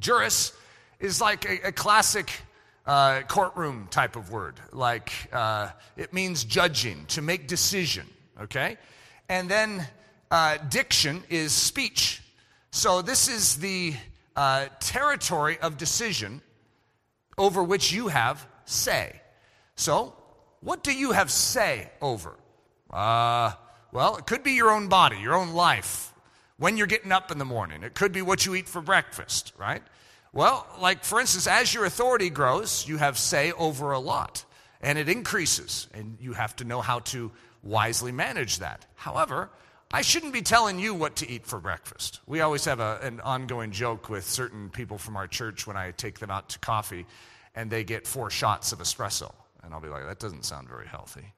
Juris 0.00 0.52
is 0.98 1.20
like 1.20 1.44
a, 1.44 1.68
a 1.68 1.72
classic 1.72 2.32
uh, 2.86 3.22
courtroom 3.22 3.88
type 3.90 4.16
of 4.16 4.30
word. 4.30 4.54
Like 4.72 5.12
uh, 5.32 5.70
it 5.96 6.12
means 6.12 6.44
judging, 6.44 7.06
to 7.06 7.22
make 7.22 7.46
decision, 7.46 8.06
okay? 8.40 8.76
And 9.28 9.48
then 9.48 9.86
uh, 10.30 10.58
diction 10.68 11.22
is 11.28 11.52
speech. 11.52 12.22
So 12.70 13.02
this 13.02 13.28
is 13.28 13.56
the 13.56 13.94
uh, 14.34 14.66
territory 14.80 15.58
of 15.58 15.76
decision 15.76 16.42
over 17.38 17.62
which 17.62 17.92
you 17.92 18.08
have 18.08 18.46
say. 18.64 19.20
So 19.76 20.14
what 20.60 20.82
do 20.82 20.92
you 20.92 21.12
have 21.12 21.30
say 21.30 21.90
over? 22.00 22.34
Uh, 22.90 23.52
well, 23.90 24.16
it 24.16 24.26
could 24.26 24.42
be 24.42 24.52
your 24.52 24.70
own 24.70 24.88
body, 24.88 25.18
your 25.18 25.34
own 25.34 25.52
life, 25.52 26.14
when 26.56 26.76
you're 26.76 26.86
getting 26.86 27.12
up 27.12 27.30
in 27.30 27.38
the 27.38 27.44
morning. 27.44 27.82
It 27.82 27.94
could 27.94 28.12
be 28.12 28.22
what 28.22 28.46
you 28.46 28.54
eat 28.54 28.68
for 28.68 28.80
breakfast, 28.80 29.52
right? 29.58 29.82
Well, 30.32 30.66
like 30.80 31.04
for 31.04 31.20
instance, 31.20 31.46
as 31.46 31.74
your 31.74 31.84
authority 31.84 32.30
grows, 32.30 32.86
you 32.88 32.96
have 32.96 33.18
say 33.18 33.52
over 33.52 33.92
a 33.92 33.98
lot, 33.98 34.44
and 34.80 34.98
it 34.98 35.08
increases, 35.08 35.88
and 35.92 36.16
you 36.20 36.32
have 36.32 36.56
to 36.56 36.64
know 36.64 36.80
how 36.80 37.00
to 37.00 37.30
wisely 37.62 38.12
manage 38.12 38.58
that. 38.58 38.86
However, 38.94 39.50
I 39.94 40.00
shouldn't 40.00 40.32
be 40.32 40.40
telling 40.40 40.78
you 40.78 40.94
what 40.94 41.16
to 41.16 41.28
eat 41.28 41.46
for 41.46 41.60
breakfast. 41.60 42.20
We 42.26 42.40
always 42.40 42.64
have 42.64 42.80
a, 42.80 42.98
an 43.02 43.20
ongoing 43.20 43.72
joke 43.72 44.08
with 44.08 44.24
certain 44.24 44.70
people 44.70 44.96
from 44.96 45.16
our 45.16 45.26
church 45.26 45.66
when 45.66 45.76
I 45.76 45.90
take 45.90 46.18
them 46.18 46.30
out 46.30 46.48
to 46.50 46.58
coffee 46.60 47.04
and 47.54 47.70
they 47.70 47.84
get 47.84 48.06
four 48.06 48.30
shots 48.30 48.72
of 48.72 48.78
espresso. 48.78 49.30
And 49.62 49.74
I'll 49.74 49.82
be 49.82 49.88
like, 49.88 50.06
that 50.06 50.18
doesn't 50.18 50.46
sound 50.46 50.66
very 50.66 50.86
healthy. 50.86 51.34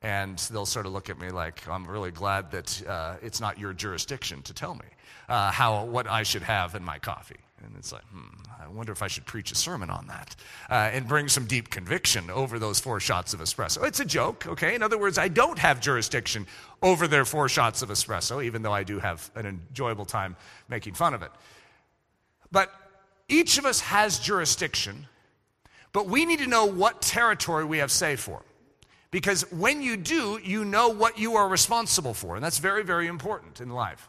And 0.00 0.38
they'll 0.50 0.64
sort 0.64 0.86
of 0.86 0.92
look 0.92 1.10
at 1.10 1.20
me 1.20 1.28
like, 1.28 1.68
I'm 1.68 1.86
really 1.86 2.10
glad 2.10 2.50
that 2.52 2.82
uh, 2.88 3.16
it's 3.20 3.38
not 3.38 3.58
your 3.58 3.74
jurisdiction 3.74 4.40
to 4.42 4.54
tell 4.54 4.74
me 4.74 4.86
uh, 5.28 5.50
how, 5.50 5.84
what 5.84 6.06
I 6.06 6.22
should 6.22 6.42
have 6.42 6.74
in 6.74 6.82
my 6.82 6.98
coffee. 6.98 7.36
And 7.64 7.74
it's 7.76 7.92
like, 7.92 8.04
hmm, 8.04 8.28
I 8.60 8.68
wonder 8.68 8.92
if 8.92 9.02
I 9.02 9.08
should 9.08 9.26
preach 9.26 9.52
a 9.52 9.54
sermon 9.54 9.90
on 9.90 10.06
that 10.06 10.36
uh, 10.70 10.90
and 10.92 11.06
bring 11.06 11.28
some 11.28 11.46
deep 11.46 11.70
conviction 11.70 12.30
over 12.30 12.58
those 12.58 12.80
four 12.80 13.00
shots 13.00 13.34
of 13.34 13.40
espresso. 13.40 13.86
It's 13.86 14.00
a 14.00 14.04
joke, 14.04 14.46
okay? 14.46 14.74
In 14.74 14.82
other 14.82 14.98
words, 14.98 15.18
I 15.18 15.28
don't 15.28 15.58
have 15.58 15.80
jurisdiction 15.80 16.46
over 16.82 17.06
their 17.06 17.24
four 17.24 17.48
shots 17.48 17.82
of 17.82 17.90
espresso, 17.90 18.44
even 18.44 18.62
though 18.62 18.72
I 18.72 18.84
do 18.84 18.98
have 18.98 19.30
an 19.34 19.46
enjoyable 19.46 20.04
time 20.04 20.36
making 20.68 20.94
fun 20.94 21.14
of 21.14 21.22
it. 21.22 21.30
But 22.50 22.72
each 23.28 23.58
of 23.58 23.66
us 23.66 23.80
has 23.80 24.18
jurisdiction 24.18 25.06
but 25.92 26.06
we 26.06 26.24
need 26.24 26.38
to 26.38 26.46
know 26.46 26.66
what 26.66 27.02
territory 27.02 27.64
we 27.64 27.78
have 27.78 27.90
say 27.90 28.16
for. 28.16 28.42
Because 29.10 29.50
when 29.50 29.82
you 29.82 29.96
do, 29.96 30.38
you 30.42 30.64
know 30.64 30.88
what 30.88 31.18
you 31.18 31.34
are 31.34 31.48
responsible 31.48 32.14
for. 32.14 32.36
And 32.36 32.44
that's 32.44 32.58
very, 32.58 32.84
very 32.84 33.08
important 33.08 33.60
in 33.60 33.70
life. 33.70 34.08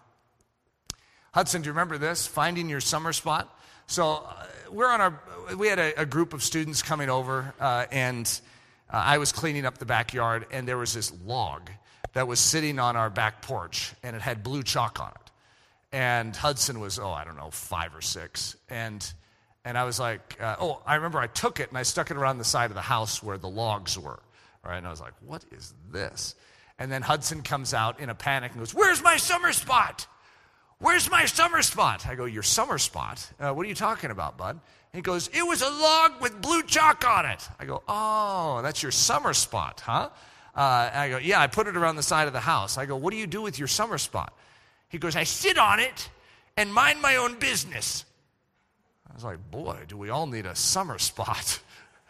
Hudson, 1.33 1.61
do 1.61 1.67
you 1.67 1.71
remember 1.71 1.97
this? 1.97 2.27
Finding 2.27 2.67
your 2.67 2.81
summer 2.81 3.13
spot. 3.13 3.57
So 3.87 4.25
uh, 4.27 4.45
we're 4.69 4.89
on 4.89 4.99
our, 4.99 5.21
we 5.57 5.67
had 5.67 5.79
a, 5.79 6.01
a, 6.01 6.05
group 6.05 6.33
of 6.33 6.43
students 6.43 6.81
coming 6.81 7.09
over, 7.09 7.53
uh, 7.57 7.85
and 7.89 8.27
uh, 8.91 8.97
I 8.97 9.17
was 9.17 9.31
cleaning 9.31 9.65
up 9.65 9.77
the 9.77 9.85
backyard, 9.85 10.45
and 10.51 10.67
there 10.67 10.77
was 10.77 10.93
this 10.93 11.13
log 11.25 11.69
that 12.11 12.27
was 12.27 12.41
sitting 12.41 12.79
on 12.79 12.97
our 12.97 13.09
back 13.09 13.41
porch, 13.41 13.93
and 14.03 14.13
it 14.13 14.21
had 14.21 14.43
blue 14.43 14.61
chalk 14.61 14.99
on 14.99 15.11
it. 15.11 15.31
And 15.93 16.35
Hudson 16.35 16.81
was, 16.81 16.99
oh, 16.99 17.11
I 17.11 17.23
don't 17.23 17.37
know, 17.37 17.49
five 17.49 17.95
or 17.95 18.01
six. 18.01 18.57
And 18.69 19.09
and 19.63 19.77
I 19.77 19.85
was 19.85 19.99
like, 19.99 20.37
uh, 20.41 20.55
oh, 20.59 20.81
I 20.85 20.95
remember 20.95 21.19
I 21.19 21.27
took 21.27 21.59
it 21.59 21.69
and 21.69 21.77
I 21.77 21.83
stuck 21.83 22.11
it 22.11 22.17
around 22.17 22.39
the 22.39 22.43
side 22.43 22.71
of 22.71 22.75
the 22.75 22.81
house 22.81 23.21
where 23.21 23.37
the 23.37 23.49
logs 23.49 23.97
were. 23.97 24.19
Right? 24.65 24.77
And 24.77 24.87
I 24.87 24.89
was 24.89 24.99
like, 24.99 25.13
what 25.25 25.45
is 25.51 25.73
this? 25.91 26.33
And 26.79 26.91
then 26.91 27.03
Hudson 27.03 27.41
comes 27.41 27.73
out 27.73 27.99
in 27.99 28.09
a 28.09 28.15
panic 28.15 28.51
and 28.51 28.59
goes, 28.59 28.73
Where's 28.73 29.01
my 29.03 29.17
summer 29.17 29.53
spot? 29.53 30.07
Where's 30.81 31.11
my 31.11 31.25
summer 31.25 31.61
spot? 31.61 32.07
I 32.07 32.15
go, 32.15 32.25
Your 32.25 32.43
summer 32.43 32.79
spot? 32.79 33.25
Uh, 33.39 33.53
what 33.53 33.65
are 33.65 33.69
you 33.69 33.75
talking 33.75 34.09
about, 34.09 34.35
bud? 34.35 34.59
He 34.93 35.01
goes, 35.01 35.29
It 35.31 35.45
was 35.45 35.61
a 35.61 35.69
log 35.69 36.19
with 36.19 36.41
blue 36.41 36.63
chalk 36.63 37.07
on 37.07 37.27
it. 37.27 37.47
I 37.59 37.65
go, 37.65 37.83
Oh, 37.87 38.61
that's 38.63 38.81
your 38.81 38.91
summer 38.91 39.33
spot, 39.33 39.81
huh? 39.85 40.09
Uh, 40.55 40.89
I 40.93 41.09
go, 41.09 41.17
Yeah, 41.19 41.39
I 41.39 41.45
put 41.45 41.67
it 41.67 41.77
around 41.77 41.97
the 41.97 42.03
side 42.03 42.25
of 42.25 42.33
the 42.33 42.39
house. 42.39 42.79
I 42.79 42.87
go, 42.87 42.95
What 42.95 43.11
do 43.11 43.17
you 43.17 43.27
do 43.27 43.43
with 43.43 43.59
your 43.59 43.67
summer 43.67 43.99
spot? 43.99 44.35
He 44.89 44.97
goes, 44.97 45.15
I 45.15 45.23
sit 45.23 45.59
on 45.59 45.79
it 45.79 46.09
and 46.57 46.73
mind 46.73 46.99
my 46.99 47.17
own 47.17 47.37
business. 47.39 48.03
I 49.09 49.13
was 49.13 49.23
like, 49.23 49.51
boy, 49.51 49.77
do 49.87 49.97
we 49.97 50.09
all 50.09 50.25
need 50.25 50.45
a 50.45 50.55
summer 50.55 50.97
spot. 50.97 51.59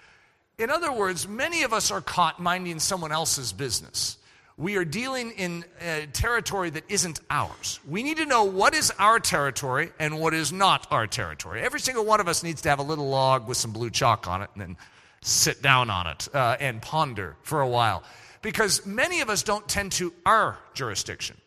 In 0.57 0.69
other 0.69 0.91
words, 0.91 1.27
many 1.27 1.63
of 1.63 1.73
us 1.73 1.91
are 1.91 2.01
caught 2.01 2.39
minding 2.39 2.79
someone 2.79 3.11
else's 3.11 3.51
business. 3.51 4.17
We 4.61 4.77
are 4.77 4.85
dealing 4.85 5.31
in 5.31 5.65
territory 6.13 6.69
that 6.69 6.83
isn't 6.87 7.19
ours. 7.31 7.79
We 7.87 8.03
need 8.03 8.17
to 8.17 8.27
know 8.27 8.43
what 8.43 8.75
is 8.75 8.93
our 8.99 9.19
territory 9.19 9.91
and 9.97 10.19
what 10.19 10.35
is 10.35 10.53
not 10.53 10.85
our 10.91 11.07
territory. 11.07 11.61
Every 11.61 11.79
single 11.79 12.05
one 12.05 12.19
of 12.19 12.27
us 12.27 12.43
needs 12.43 12.61
to 12.61 12.69
have 12.69 12.77
a 12.77 12.83
little 12.83 13.09
log 13.09 13.47
with 13.47 13.57
some 13.57 13.71
blue 13.71 13.89
chalk 13.89 14.27
on 14.27 14.43
it 14.43 14.51
and 14.53 14.61
then 14.61 14.77
sit 15.23 15.63
down 15.63 15.89
on 15.89 16.05
it 16.05 16.27
uh, 16.35 16.57
and 16.59 16.79
ponder 16.79 17.37
for 17.41 17.61
a 17.61 17.67
while. 17.67 18.03
Because 18.43 18.85
many 18.85 19.21
of 19.21 19.31
us 19.31 19.41
don't 19.41 19.67
tend 19.67 19.93
to 19.93 20.13
our 20.27 20.59
jurisdiction. 20.75 21.37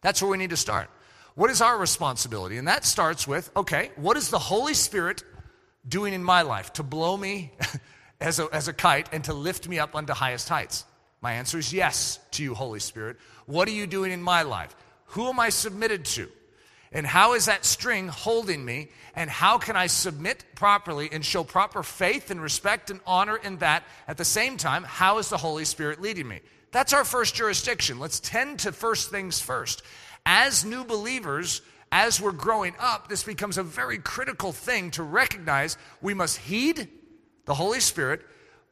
That's 0.00 0.22
where 0.22 0.30
we 0.30 0.38
need 0.38 0.50
to 0.50 0.56
start. 0.56 0.88
What 1.34 1.50
is 1.50 1.60
our 1.60 1.76
responsibility? 1.76 2.56
And 2.56 2.68
that 2.68 2.86
starts 2.86 3.28
with 3.28 3.50
okay, 3.54 3.90
what 3.96 4.16
is 4.16 4.30
the 4.30 4.38
Holy 4.38 4.72
Spirit 4.72 5.24
doing 5.86 6.14
in 6.14 6.24
my 6.24 6.40
life 6.40 6.72
to 6.74 6.82
blow 6.82 7.18
me 7.18 7.52
as 8.20 8.38
a, 8.38 8.48
as 8.50 8.66
a 8.66 8.72
kite 8.72 9.10
and 9.12 9.24
to 9.24 9.34
lift 9.34 9.68
me 9.68 9.78
up 9.78 9.94
unto 9.94 10.14
highest 10.14 10.48
heights? 10.48 10.86
My 11.20 11.34
answer 11.34 11.58
is 11.58 11.72
yes 11.72 12.18
to 12.32 12.42
you, 12.42 12.54
Holy 12.54 12.80
Spirit. 12.80 13.18
What 13.46 13.68
are 13.68 13.72
you 13.72 13.86
doing 13.86 14.12
in 14.12 14.22
my 14.22 14.42
life? 14.42 14.74
Who 15.06 15.28
am 15.28 15.38
I 15.40 15.50
submitted 15.50 16.04
to? 16.06 16.28
And 16.92 17.06
how 17.06 17.34
is 17.34 17.46
that 17.46 17.64
string 17.64 18.08
holding 18.08 18.64
me? 18.64 18.88
And 19.14 19.30
how 19.30 19.58
can 19.58 19.76
I 19.76 19.86
submit 19.86 20.44
properly 20.54 21.08
and 21.12 21.24
show 21.24 21.44
proper 21.44 21.82
faith 21.82 22.30
and 22.30 22.42
respect 22.42 22.90
and 22.90 23.00
honor 23.06 23.36
in 23.36 23.58
that? 23.58 23.84
At 24.08 24.16
the 24.16 24.24
same 24.24 24.56
time, 24.56 24.82
how 24.82 25.18
is 25.18 25.28
the 25.28 25.36
Holy 25.36 25.64
Spirit 25.64 26.00
leading 26.00 26.26
me? 26.26 26.40
That's 26.72 26.92
our 26.92 27.04
first 27.04 27.34
jurisdiction. 27.34 27.98
Let's 27.98 28.20
tend 28.20 28.60
to 28.60 28.72
first 28.72 29.10
things 29.10 29.40
first. 29.40 29.82
As 30.26 30.64
new 30.64 30.84
believers, 30.84 31.62
as 31.92 32.20
we're 32.20 32.32
growing 32.32 32.74
up, 32.78 33.08
this 33.08 33.24
becomes 33.24 33.58
a 33.58 33.62
very 33.62 33.98
critical 33.98 34.52
thing 34.52 34.90
to 34.92 35.02
recognize 35.02 35.76
we 36.00 36.14
must 36.14 36.38
heed 36.38 36.88
the 37.44 37.54
Holy 37.54 37.80
Spirit, 37.80 38.22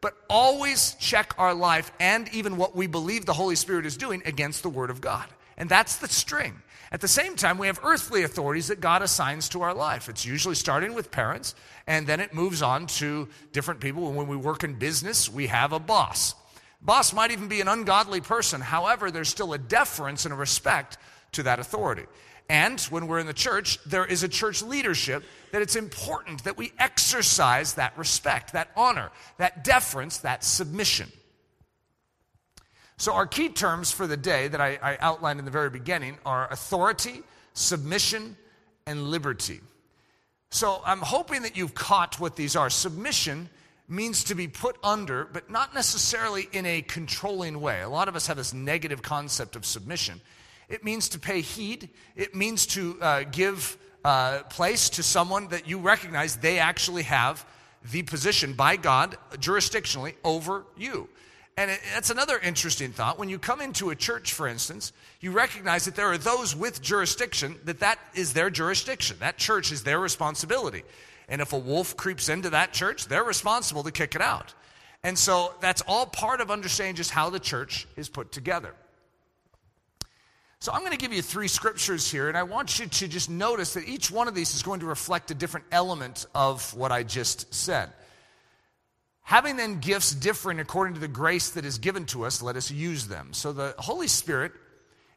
but 0.01 0.17
always 0.29 0.95
check 0.95 1.35
our 1.39 1.55
life 1.55 1.91
and 1.99 2.29
even 2.33 2.57
what 2.57 2.77
we 2.77 2.87
believe 2.87 3.27
the 3.27 3.33
Holy 3.33 3.57
Spirit 3.57 3.87
is 3.87 3.97
doing 3.97 4.23
against 4.25 4.63
the 4.63 4.69
Word 4.69 4.91
of 4.91 5.01
God. 5.01 5.27
And 5.57 5.69
that's 5.69 5.97
the 5.97 6.09
string. 6.09 6.63
At 6.91 7.01
the 7.01 7.09
same 7.09 7.37
time, 7.37 7.59
we 7.59 7.67
have 7.67 7.81
earthly 7.83 8.23
authorities 8.23 8.69
that 8.69 8.81
God 8.81 9.03
assigns 9.03 9.49
to 9.51 9.63
our 9.63 9.75
life. 9.75 10.09
It's 10.09 10.25
usually 10.25 10.55
starting 10.55 10.95
with 10.95 11.11
parents, 11.11 11.55
and 11.87 12.07
then 12.07 12.21
it 12.21 12.33
moves 12.33 12.63
on 12.63 12.87
to 12.87 13.29
different 13.53 13.81
people. 13.81 14.11
When 14.13 14.27
we 14.27 14.37
work 14.37 14.65
in 14.65 14.75
business, 14.75 15.29
we 15.29 15.49
have 15.49 15.73
a 15.73 15.79
boss. 15.79 16.35
Boss 16.81 17.13
might 17.13 17.31
even 17.31 17.49
be 17.49 17.61
an 17.61 17.69
ungodly 17.69 18.21
person. 18.21 18.61
However, 18.61 19.11
there's 19.11 19.29
still 19.29 19.53
a 19.53 19.59
deference 19.59 20.25
and 20.25 20.33
a 20.33 20.37
respect 20.37 20.97
to 21.33 21.43
that 21.43 21.59
authority. 21.59 22.07
And 22.49 22.81
when 22.83 23.07
we're 23.07 23.19
in 23.19 23.27
the 23.27 23.35
church, 23.35 23.79
there 23.85 24.07
is 24.07 24.23
a 24.23 24.29
church 24.29 24.63
leadership 24.63 25.23
that 25.53 25.61
it's 25.61 25.77
important 25.77 26.45
that 26.45 26.57
we 26.57 26.73
exercise 26.79 27.75
that 27.75 27.97
respect, 27.99 28.55
that 28.55 28.71
honor, 28.75 29.11
that 29.37 29.65
deference, 29.65 30.19
that 30.19 30.43
submission. 30.43 31.13
So, 32.97 33.13
our 33.13 33.27
key 33.27 33.51
terms 33.51 33.93
for 33.93 34.07
the 34.07 34.17
day 34.17 34.49
that 34.49 34.61
I, 34.61 34.79
I 34.83 34.97
outlined 35.01 35.39
in 35.39 35.45
the 35.45 35.51
very 35.51 35.71
beginning 35.71 36.19
are 36.27 36.51
authority, 36.51 37.23
submission, 37.53 38.37
and 38.87 39.09
liberty. 39.09 39.61
So, 40.51 40.83
I'm 40.85 41.01
hoping 41.01 41.43
that 41.43 41.57
you've 41.57 41.75
caught 41.75 42.19
what 42.19 42.35
these 42.35 42.57
are. 42.57 42.71
Submission 42.71 43.51
means 43.89 44.25
to 44.25 44.35
be 44.35 44.49
put 44.49 44.77
under, 44.83 45.27
but 45.27 45.51
not 45.51 45.75
necessarily 45.75 46.49
in 46.53 46.67
a 46.67 46.83
controlling 46.83 47.61
way. 47.61 47.83
A 47.83 47.89
lot 47.89 48.09
of 48.09 48.17
us 48.17 48.27
have 48.27 48.37
this 48.37 48.53
negative 48.53 49.03
concept 49.03 49.55
of 49.55 49.65
submission. 49.65 50.21
It 50.69 50.85
means 50.85 51.09
to 51.11 51.19
pay 51.19 51.41
heed, 51.41 51.89
it 52.15 52.35
means 52.35 52.67
to 52.67 52.99
uh, 53.01 53.25
give 53.31 53.79
uh, 54.05 54.43
place 54.45 54.91
to 54.91 55.03
someone 55.03 55.49
that 55.49 55.69
you 55.69 55.79
recognize 55.79 56.37
they 56.37 56.59
actually 56.59 57.05
have 57.05 57.45
the 57.91 58.03
position 58.03 58.53
by 58.53 58.77
God 58.77 59.17
jurisdictionally 59.37 60.15
over 60.25 60.65
you. 60.77 61.09
And 61.57 61.73
it, 61.73 61.81
that's 61.93 62.11
another 62.11 62.39
interesting 62.39 62.93
thought. 62.93 63.19
When 63.19 63.29
you 63.29 63.39
come 63.39 63.61
into 63.61 63.91
a 63.91 63.97
church, 63.97 64.33
for 64.33 64.47
instance, 64.47 64.93
you 65.21 65.33
recognize 65.33 65.87
that 65.87 65.97
there 65.97 66.07
are 66.07 66.19
those 66.19 66.55
with 66.55 66.81
jurisdiction 66.81 67.57
that 67.65 67.81
that 67.81 67.99
is 68.15 68.33
their 68.33 68.51
jurisdiction. 68.51 69.17
That 69.21 69.39
church 69.39 69.73
is 69.73 69.83
their 69.83 69.99
responsibility. 69.99 70.85
And 71.29 71.41
if 71.41 71.53
a 71.53 71.59
wolf 71.59 71.97
creeps 71.97 72.29
into 72.29 72.51
that 72.51 72.73
church, 72.73 73.07
they're 73.07 73.25
responsible 73.25 73.83
to 73.83 73.91
kick 73.91 74.15
it 74.15 74.21
out. 74.21 74.55
And 75.03 75.19
so 75.19 75.55
that's 75.61 75.83
all 75.87 76.07
part 76.07 76.41
of 76.41 76.51
understanding 76.51 76.97
just 76.97 77.11
how 77.11 77.31
the 77.31 77.41
church 77.41 77.87
is 77.97 78.09
put 78.09 78.33
together. 78.33 78.75
So 80.61 80.73
I'm 80.73 80.81
going 80.81 80.93
to 80.93 80.99
give 80.99 81.13
you 81.13 81.23
three 81.23 81.47
scriptures 81.47 82.11
here, 82.11 82.29
and 82.29 82.37
I 82.37 82.43
want 82.43 82.81
you 82.81 82.87
to 82.87 83.09
just 83.09 83.31
notice 83.31 83.75
that 83.75 83.89
each 83.89 84.11
one 84.11 84.27
of 84.27 84.35
these 84.35 84.55
is 84.57 84.63
going 84.63 84.81
to 84.81 84.87
reflect 84.87 85.31
a 85.31 85.35
different 85.35 85.67
element 85.71 86.27
of 86.35 86.75
what 86.75 86.91
I 86.91 87.05
just 87.05 87.55
said. 87.55 87.93
Having 89.23 89.57
then 89.57 89.79
gifts 89.79 90.13
differing 90.15 90.59
according 90.59 90.95
to 90.95 91.01
the 91.01 91.07
grace 91.07 91.51
that 91.51 91.65
is 91.65 91.79
given 91.79 92.07
to 92.07 92.25
us, 92.25 92.43
let 92.43 92.57
us 92.57 92.73
use 92.73 93.07
them. 93.07 93.33
So 93.33 93.53
the 93.53 93.75
Holy 93.79 94.09
Spirit, 94.09 94.53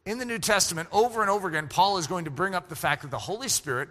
in 0.06 0.20
the 0.20 0.26
New 0.26 0.38
Testament, 0.38 0.90
over 0.92 1.22
and 1.22 1.30
over 1.30 1.48
again, 1.48 1.68
Paul 1.68 1.98
is 1.98 2.06
going 2.06 2.26
to 2.26 2.32
bring 2.32 2.54
up 2.54 2.70
the 2.70 2.76
fact 2.76 3.02
that 3.02 3.10
the 3.10 3.18
Holy 3.18 3.48
Spirit 3.48 3.90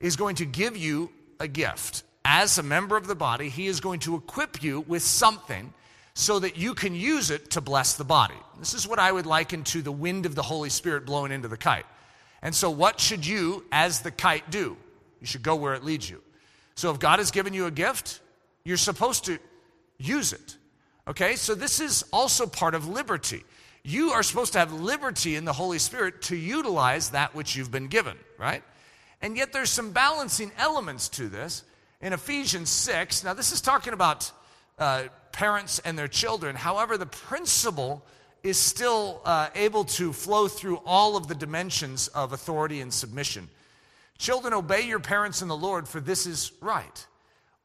is 0.00 0.16
going 0.16 0.36
to 0.36 0.44
give 0.44 0.76
you 0.76 1.10
a 1.38 1.46
gift. 1.46 2.02
As 2.24 2.58
a 2.58 2.62
member 2.64 2.96
of 2.96 3.06
the 3.06 3.14
body, 3.14 3.48
he 3.48 3.66
is 3.68 3.80
going 3.80 4.00
to 4.00 4.16
equip 4.16 4.62
you 4.62 4.80
with 4.80 5.02
something 5.02 5.72
so 6.14 6.40
that 6.40 6.56
you 6.56 6.74
can 6.74 6.94
use 6.96 7.30
it 7.30 7.50
to 7.52 7.60
bless 7.60 7.94
the 7.94 8.04
body. 8.04 8.39
This 8.60 8.74
is 8.74 8.86
what 8.86 8.98
I 8.98 9.10
would 9.10 9.24
liken 9.24 9.64
to 9.64 9.80
the 9.80 9.90
wind 9.90 10.26
of 10.26 10.34
the 10.34 10.42
Holy 10.42 10.68
Spirit 10.68 11.06
blowing 11.06 11.32
into 11.32 11.48
the 11.48 11.56
kite. 11.56 11.86
And 12.42 12.54
so, 12.54 12.70
what 12.70 13.00
should 13.00 13.26
you, 13.26 13.64
as 13.72 14.00
the 14.00 14.10
kite, 14.10 14.50
do? 14.50 14.76
You 15.20 15.26
should 15.26 15.42
go 15.42 15.56
where 15.56 15.72
it 15.72 15.82
leads 15.82 16.08
you. 16.08 16.22
So, 16.74 16.90
if 16.90 16.98
God 16.98 17.18
has 17.20 17.30
given 17.30 17.54
you 17.54 17.66
a 17.66 17.70
gift, 17.70 18.20
you're 18.64 18.76
supposed 18.76 19.24
to 19.24 19.38
use 19.98 20.34
it. 20.34 20.56
Okay? 21.08 21.36
So, 21.36 21.54
this 21.54 21.80
is 21.80 22.04
also 22.12 22.46
part 22.46 22.74
of 22.74 22.86
liberty. 22.86 23.44
You 23.82 24.10
are 24.10 24.22
supposed 24.22 24.52
to 24.52 24.58
have 24.58 24.74
liberty 24.74 25.36
in 25.36 25.46
the 25.46 25.54
Holy 25.54 25.78
Spirit 25.78 26.20
to 26.22 26.36
utilize 26.36 27.10
that 27.10 27.34
which 27.34 27.56
you've 27.56 27.70
been 27.70 27.88
given, 27.88 28.18
right? 28.38 28.62
And 29.22 29.38
yet, 29.38 29.54
there's 29.54 29.70
some 29.70 29.92
balancing 29.92 30.52
elements 30.58 31.08
to 31.10 31.30
this. 31.30 31.64
In 32.02 32.12
Ephesians 32.12 32.68
6, 32.68 33.24
now 33.24 33.32
this 33.32 33.52
is 33.52 33.62
talking 33.62 33.94
about 33.94 34.30
uh, 34.78 35.04
parents 35.32 35.78
and 35.78 35.98
their 35.98 36.08
children. 36.08 36.56
However, 36.56 36.98
the 36.98 37.06
principle 37.06 38.04
is 38.42 38.58
still 38.58 39.20
uh, 39.24 39.48
able 39.54 39.84
to 39.84 40.12
flow 40.12 40.48
through 40.48 40.80
all 40.84 41.16
of 41.16 41.28
the 41.28 41.34
dimensions 41.34 42.08
of 42.08 42.32
authority 42.32 42.80
and 42.80 42.92
submission. 42.92 43.48
Children, 44.18 44.54
obey 44.54 44.82
your 44.82 45.00
parents 45.00 45.42
in 45.42 45.48
the 45.48 45.56
Lord, 45.56 45.88
for 45.88 46.00
this 46.00 46.26
is 46.26 46.52
right. 46.60 47.06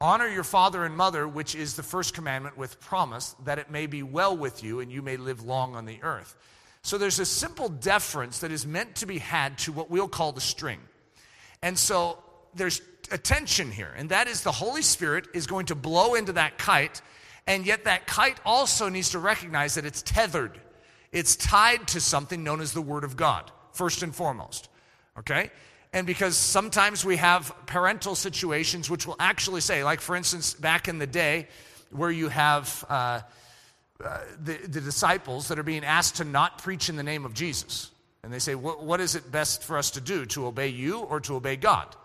Honor 0.00 0.28
your 0.28 0.44
father 0.44 0.84
and 0.84 0.96
mother, 0.96 1.26
which 1.26 1.54
is 1.54 1.74
the 1.74 1.82
first 1.82 2.14
commandment 2.14 2.56
with 2.56 2.80
promise, 2.80 3.34
that 3.44 3.58
it 3.58 3.70
may 3.70 3.86
be 3.86 4.02
well 4.02 4.36
with 4.36 4.62
you 4.62 4.80
and 4.80 4.90
you 4.92 5.02
may 5.02 5.16
live 5.16 5.44
long 5.44 5.74
on 5.74 5.86
the 5.86 6.02
earth. 6.02 6.36
So 6.82 6.98
there's 6.98 7.18
a 7.18 7.26
simple 7.26 7.68
deference 7.68 8.40
that 8.40 8.52
is 8.52 8.66
meant 8.66 8.96
to 8.96 9.06
be 9.06 9.18
had 9.18 9.58
to 9.58 9.72
what 9.72 9.90
we'll 9.90 10.08
call 10.08 10.32
the 10.32 10.40
string. 10.40 10.80
And 11.62 11.78
so 11.78 12.22
there's 12.54 12.80
a 13.10 13.18
tension 13.18 13.70
here, 13.70 13.92
and 13.96 14.10
that 14.10 14.28
is 14.28 14.42
the 14.42 14.52
Holy 14.52 14.82
Spirit 14.82 15.28
is 15.34 15.46
going 15.46 15.66
to 15.66 15.74
blow 15.74 16.14
into 16.14 16.32
that 16.34 16.58
kite 16.58 17.00
and 17.46 17.64
yet, 17.64 17.84
that 17.84 18.06
kite 18.06 18.38
also 18.44 18.88
needs 18.88 19.10
to 19.10 19.18
recognize 19.18 19.74
that 19.74 19.84
it's 19.84 20.02
tethered, 20.02 20.60
it's 21.16 21.34
tied 21.34 21.88
to 21.88 22.00
something 22.00 22.44
known 22.44 22.60
as 22.60 22.74
the 22.74 22.82
Word 22.82 23.02
of 23.02 23.16
God, 23.16 23.50
first 23.72 24.02
and 24.02 24.14
foremost. 24.14 24.68
Okay? 25.18 25.50
And 25.94 26.06
because 26.06 26.36
sometimes 26.36 27.06
we 27.06 27.16
have 27.16 27.54
parental 27.64 28.14
situations 28.14 28.90
which 28.90 29.06
will 29.06 29.16
actually 29.18 29.62
say, 29.62 29.82
like 29.82 30.02
for 30.02 30.14
instance, 30.14 30.52
back 30.52 30.88
in 30.88 30.98
the 30.98 31.06
day, 31.06 31.48
where 31.90 32.10
you 32.10 32.28
have 32.28 32.84
uh, 32.90 33.20
uh, 34.04 34.18
the, 34.44 34.58
the, 34.68 34.80
disciples 34.82 35.48
that 35.48 35.58
are 35.58 35.62
being 35.62 35.84
asked 35.84 36.16
to 36.16 36.24
not 36.24 36.58
preach 36.58 36.90
in 36.90 36.96
the 36.96 37.02
name 37.02 37.24
of 37.24 37.32
Jesus. 37.32 37.90
And 38.22 38.30
they 38.30 38.38
say, 38.38 38.54
What 38.54 39.00
is 39.00 39.14
it 39.14 39.32
best 39.32 39.62
for 39.62 39.78
us 39.78 39.92
to 39.92 40.02
do, 40.02 40.26
to 40.26 40.46
obey 40.46 40.68
you 40.68 40.98
or 40.98 41.20
to 41.20 41.36
obey 41.36 41.56
God? 41.56 41.96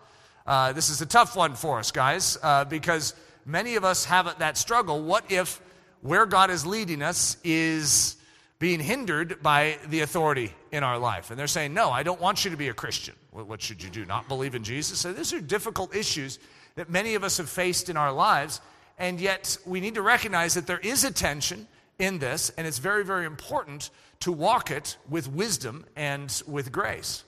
Uh, 0.46 0.72
this 0.72 0.88
is 0.88 1.02
a 1.02 1.06
tough 1.06 1.36
one 1.36 1.54
for 1.54 1.78
us, 1.78 1.90
guys, 1.90 2.38
uh, 2.42 2.64
because 2.64 3.14
many 3.44 3.74
of 3.74 3.84
us 3.84 4.06
have 4.06 4.38
that 4.38 4.56
struggle. 4.56 5.02
What 5.02 5.30
if 5.30 5.60
where 6.00 6.24
God 6.24 6.50
is 6.50 6.64
leading 6.64 7.02
us 7.02 7.36
is 7.44 8.16
being 8.62 8.78
hindered 8.78 9.42
by 9.42 9.76
the 9.88 10.02
authority 10.02 10.54
in 10.70 10.84
our 10.84 10.96
life? 10.96 11.30
And 11.32 11.38
they're 11.38 11.48
saying, 11.48 11.74
No, 11.74 11.90
I 11.90 12.04
don't 12.04 12.20
want 12.20 12.44
you 12.44 12.52
to 12.52 12.56
be 12.56 12.68
a 12.68 12.72
Christian. 12.72 13.16
What 13.32 13.60
should 13.60 13.82
you 13.82 13.90
do? 13.90 14.04
Not 14.04 14.28
believe 14.28 14.54
in 14.54 14.62
Jesus? 14.62 15.00
So 15.00 15.12
these 15.12 15.32
are 15.32 15.40
difficult 15.40 15.96
issues 15.96 16.38
that 16.76 16.88
many 16.88 17.16
of 17.16 17.24
us 17.24 17.38
have 17.38 17.48
faced 17.48 17.88
in 17.88 17.96
our 17.96 18.12
lives. 18.12 18.60
And 18.98 19.20
yet 19.20 19.58
we 19.66 19.80
need 19.80 19.96
to 19.96 20.02
recognize 20.02 20.54
that 20.54 20.68
there 20.68 20.78
is 20.78 21.02
a 21.02 21.10
tension 21.10 21.66
in 21.98 22.20
this, 22.20 22.52
and 22.56 22.64
it's 22.64 22.78
very, 22.78 23.04
very 23.04 23.26
important 23.26 23.90
to 24.20 24.30
walk 24.30 24.70
it 24.70 24.96
with 25.08 25.28
wisdom 25.28 25.84
and 25.96 26.40
with 26.46 26.70
grace. 26.70 27.24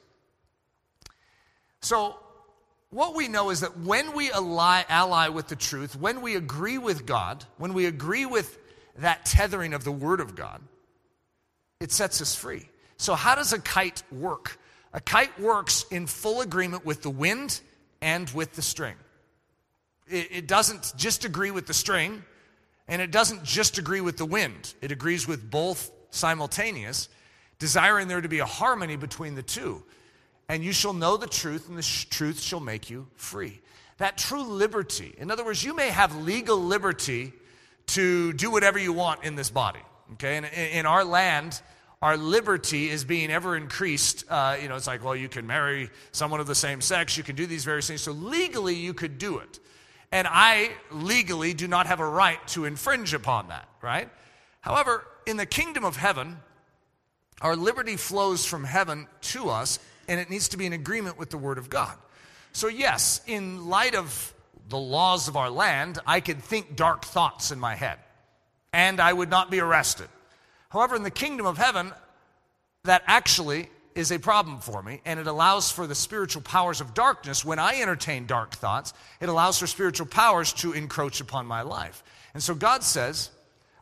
So, 1.80 2.16
what 2.90 3.16
we 3.16 3.26
know 3.26 3.50
is 3.50 3.58
that 3.58 3.76
when 3.80 4.14
we 4.14 4.30
ally, 4.30 4.84
ally, 4.88 5.30
with 5.30 5.48
the 5.48 5.56
truth, 5.56 5.96
when 5.96 6.22
we 6.22 6.36
agree 6.36 6.78
with 6.78 7.06
God, 7.06 7.44
when 7.58 7.74
we 7.74 7.86
agree 7.86 8.24
with 8.24 8.56
that 8.98 9.24
tethering 9.24 9.74
of 9.74 9.82
the 9.82 9.90
Word 9.90 10.20
of 10.20 10.36
God, 10.36 10.62
it 11.84 11.92
sets 11.92 12.20
us 12.20 12.34
free. 12.34 12.68
So, 12.96 13.14
how 13.14 13.34
does 13.36 13.52
a 13.52 13.60
kite 13.60 14.02
work? 14.10 14.58
A 14.92 15.00
kite 15.00 15.38
works 15.40 15.86
in 15.90 16.06
full 16.06 16.40
agreement 16.40 16.84
with 16.84 17.02
the 17.02 17.10
wind 17.10 17.60
and 18.00 18.28
with 18.30 18.54
the 18.54 18.62
string. 18.62 18.96
It, 20.08 20.28
it 20.30 20.46
doesn't 20.48 20.94
just 20.96 21.24
agree 21.24 21.50
with 21.50 21.66
the 21.66 21.74
string 21.74 22.22
And 22.86 23.00
it 23.00 23.10
doesn't 23.10 23.44
just 23.44 23.78
agree 23.78 24.00
with 24.00 24.16
the 24.16 24.26
wind, 24.26 24.74
it 24.82 24.92
agrees 24.92 25.26
with 25.26 25.50
both 25.50 25.90
simultaneous, 26.10 27.08
desiring 27.58 28.08
there 28.08 28.20
to 28.20 28.28
be 28.28 28.40
a 28.40 28.46
harmony 28.46 28.96
between 28.96 29.34
the 29.34 29.42
two. 29.42 29.82
And 30.48 30.62
you 30.62 30.72
shall 30.72 30.92
know 30.92 31.16
the 31.16 31.26
truth, 31.26 31.68
and 31.68 31.78
the 31.78 31.82
sh- 31.82 32.04
truth 32.10 32.40
shall 32.40 32.60
make 32.60 32.90
you 32.90 33.06
free. 33.16 33.60
That 33.96 34.18
true 34.18 34.42
liberty. 34.42 35.14
In 35.16 35.30
other 35.30 35.44
words, 35.44 35.64
you 35.64 35.74
may 35.74 35.88
have 35.88 36.14
legal 36.22 36.58
liberty 36.58 37.32
to 37.86 38.32
do 38.34 38.50
whatever 38.50 38.78
you 38.78 38.92
want 38.92 39.24
in 39.24 39.36
this 39.36 39.50
body. 39.50 39.80
Okay? 40.14 40.36
And 40.36 40.46
in 40.46 40.84
our 40.84 41.04
land, 41.04 41.62
our 42.04 42.18
liberty 42.18 42.90
is 42.90 43.02
being 43.02 43.30
ever 43.30 43.56
increased. 43.56 44.26
Uh, 44.28 44.58
you 44.60 44.68
know, 44.68 44.76
it's 44.76 44.86
like, 44.86 45.02
well, 45.02 45.16
you 45.16 45.26
can 45.26 45.46
marry 45.46 45.88
someone 46.12 46.38
of 46.38 46.46
the 46.46 46.54
same 46.54 46.82
sex, 46.82 47.16
you 47.16 47.24
can 47.24 47.34
do 47.34 47.46
these 47.46 47.64
various 47.64 47.86
things. 47.86 48.02
So 48.02 48.12
legally, 48.12 48.74
you 48.74 48.92
could 48.92 49.16
do 49.16 49.38
it. 49.38 49.58
And 50.12 50.28
I 50.30 50.72
legally 50.90 51.54
do 51.54 51.66
not 51.66 51.86
have 51.86 52.00
a 52.00 52.06
right 52.06 52.46
to 52.48 52.66
infringe 52.66 53.14
upon 53.14 53.48
that, 53.48 53.66
right? 53.80 54.10
However, 54.60 55.06
in 55.24 55.38
the 55.38 55.46
kingdom 55.46 55.82
of 55.82 55.96
heaven, 55.96 56.36
our 57.40 57.56
liberty 57.56 57.96
flows 57.96 58.44
from 58.44 58.64
heaven 58.64 59.08
to 59.32 59.48
us, 59.48 59.78
and 60.06 60.20
it 60.20 60.28
needs 60.28 60.50
to 60.50 60.58
be 60.58 60.66
in 60.66 60.74
agreement 60.74 61.18
with 61.18 61.30
the 61.30 61.38
Word 61.38 61.56
of 61.56 61.70
God. 61.70 61.96
So, 62.52 62.68
yes, 62.68 63.22
in 63.26 63.70
light 63.70 63.94
of 63.94 64.34
the 64.68 64.76
laws 64.78 65.26
of 65.26 65.38
our 65.38 65.48
land, 65.48 65.98
I 66.06 66.20
could 66.20 66.42
think 66.42 66.76
dark 66.76 67.06
thoughts 67.06 67.50
in 67.50 67.58
my 67.58 67.74
head, 67.74 67.98
and 68.74 69.00
I 69.00 69.10
would 69.10 69.30
not 69.30 69.50
be 69.50 69.58
arrested. 69.58 70.08
However, 70.74 70.96
in 70.96 71.04
the 71.04 71.10
kingdom 71.10 71.46
of 71.46 71.56
heaven, 71.56 71.92
that 72.82 73.04
actually 73.06 73.70
is 73.94 74.10
a 74.10 74.18
problem 74.18 74.58
for 74.58 74.82
me, 74.82 75.00
and 75.04 75.20
it 75.20 75.28
allows 75.28 75.70
for 75.70 75.86
the 75.86 75.94
spiritual 75.94 76.42
powers 76.42 76.80
of 76.80 76.94
darkness. 76.94 77.44
When 77.44 77.60
I 77.60 77.80
entertain 77.80 78.26
dark 78.26 78.56
thoughts, 78.56 78.92
it 79.20 79.28
allows 79.28 79.56
for 79.56 79.68
spiritual 79.68 80.08
powers 80.08 80.52
to 80.54 80.72
encroach 80.72 81.20
upon 81.20 81.46
my 81.46 81.62
life. 81.62 82.02
And 82.34 82.42
so 82.42 82.56
God 82.56 82.82
says, 82.82 83.30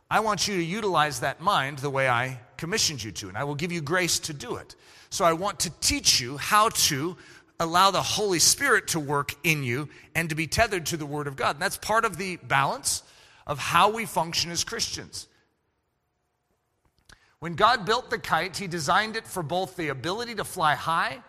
I 0.07 0.19
want 0.19 0.47
you 0.47 0.55
to 0.55 0.63
utilize 0.63 1.21
that 1.21 1.41
mind 1.41 1.79
the 1.79 1.89
way 1.89 2.07
I 2.07 2.39
commissioned 2.57 3.03
you 3.03 3.11
to, 3.13 3.27
and 3.27 3.39
I 3.39 3.43
will 3.43 3.55
give 3.55 3.71
you 3.71 3.81
grace 3.81 4.19
to 4.19 4.33
do 4.33 4.57
it. 4.57 4.75
So 5.09 5.25
I 5.25 5.33
want 5.33 5.61
to 5.61 5.71
teach 5.81 6.21
you 6.21 6.37
how 6.37 6.69
to 6.69 7.17
allow 7.59 7.89
the 7.89 8.03
Holy 8.03 8.37
Spirit 8.37 8.89
to 8.89 8.99
work 8.99 9.33
in 9.43 9.63
you 9.63 9.89
and 10.13 10.29
to 10.29 10.35
be 10.35 10.45
tethered 10.45 10.85
to 10.87 10.97
the 10.97 11.07
Word 11.07 11.25
of 11.25 11.37
God. 11.37 11.55
And 11.55 11.61
that's 11.63 11.77
part 11.77 12.05
of 12.05 12.17
the 12.17 12.35
balance 12.35 13.01
of 13.47 13.57
how 13.57 13.89
we 13.89 14.05
function 14.05 14.51
as 14.51 14.63
Christians. 14.63 15.27
When 17.43 17.55
God 17.55 17.85
built 17.85 18.09
the 18.09 18.19
kite, 18.19 18.55
He 18.55 18.67
designed 18.67 19.17
it 19.17 19.27
for 19.27 19.43
both 19.43 19.75
the 19.75 19.89
ability 19.89 20.35
to 20.35 20.45
fly 20.45 20.75
high 20.75 21.21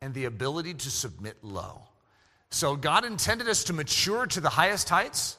and 0.00 0.14
the 0.14 0.24
ability 0.24 0.72
to 0.72 0.90
submit 0.90 1.36
low. 1.44 1.82
So 2.48 2.76
God 2.76 3.04
intended 3.04 3.46
us 3.50 3.64
to 3.64 3.74
mature 3.74 4.24
to 4.24 4.40
the 4.40 4.48
highest 4.48 4.88
heights, 4.88 5.36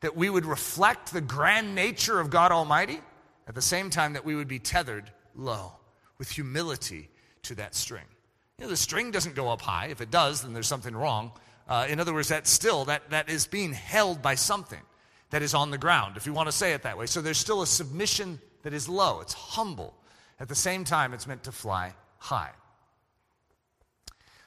that 0.00 0.14
we 0.14 0.28
would 0.28 0.44
reflect 0.44 1.10
the 1.10 1.22
grand 1.22 1.74
nature 1.74 2.20
of 2.20 2.28
God 2.28 2.52
Almighty, 2.52 3.00
at 3.48 3.54
the 3.54 3.62
same 3.62 3.88
time 3.88 4.12
that 4.12 4.26
we 4.26 4.34
would 4.34 4.46
be 4.46 4.58
tethered 4.58 5.10
low 5.34 5.72
with 6.18 6.28
humility 6.28 7.08
to 7.44 7.54
that 7.54 7.74
string. 7.74 8.04
You 8.58 8.66
know, 8.66 8.68
the 8.68 8.76
string 8.76 9.10
doesn't 9.10 9.36
go 9.36 9.48
up 9.48 9.62
high. 9.62 9.86
If 9.86 10.02
it 10.02 10.10
does, 10.10 10.42
then 10.42 10.52
there's 10.52 10.68
something 10.68 10.94
wrong. 10.94 11.32
Uh, 11.66 11.86
in 11.88 11.98
other 11.98 12.12
words, 12.12 12.28
that 12.28 12.46
still, 12.46 12.84
that, 12.84 13.08
that 13.08 13.30
is 13.30 13.46
being 13.46 13.72
held 13.72 14.20
by 14.20 14.34
something 14.34 14.82
that 15.30 15.40
is 15.40 15.54
on 15.54 15.70
the 15.70 15.78
ground, 15.78 16.18
if 16.18 16.26
you 16.26 16.34
want 16.34 16.48
to 16.48 16.52
say 16.52 16.74
it 16.74 16.82
that 16.82 16.98
way. 16.98 17.06
So 17.06 17.22
there's 17.22 17.38
still 17.38 17.62
a 17.62 17.66
submission 17.66 18.38
that 18.66 18.74
is 18.74 18.88
low, 18.88 19.20
it's 19.20 19.32
humble. 19.32 19.94
At 20.40 20.48
the 20.48 20.56
same 20.56 20.82
time, 20.82 21.14
it's 21.14 21.28
meant 21.28 21.44
to 21.44 21.52
fly 21.52 21.94
high. 22.18 22.50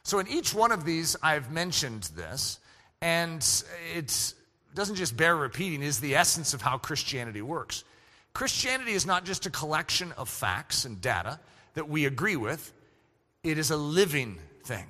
So, 0.04 0.20
in 0.20 0.28
each 0.28 0.54
one 0.54 0.74
of 0.74 0.84
these, 0.84 1.16
I've 1.24 1.52
mentioned 1.52 2.04
this, 2.18 2.60
and 3.00 3.42
it 3.96 4.34
doesn't 4.76 4.98
just 4.98 5.16
bear 5.16 5.38
repeating, 5.38 5.82
is 5.82 6.02
the 6.02 6.18
essence 6.18 6.54
of 6.54 6.62
how 6.62 6.78
Christianity 6.78 7.42
works. 7.42 7.86
Christianity 8.34 8.92
is 8.92 9.06
not 9.06 9.24
just 9.24 9.46
a 9.46 9.50
collection 9.50 10.12
of 10.18 10.28
facts 10.28 10.84
and 10.84 11.00
data 11.00 11.40
that 11.76 11.88
we 11.88 12.06
agree 12.06 12.36
with, 12.36 12.74
it 13.46 13.58
is 13.58 13.72
a 13.72 13.78
living 13.78 14.38
thing. 14.66 14.88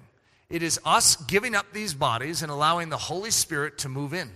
It 0.50 0.64
is 0.64 0.80
us 0.84 1.18
giving 1.18 1.54
up 1.54 1.72
these 1.72 1.94
bodies 1.94 2.42
and 2.42 2.52
allowing 2.52 2.90
the 2.90 2.98
Holy 2.98 3.30
Spirit 3.30 3.78
to 3.80 3.90
move 3.90 4.12
in 4.12 4.32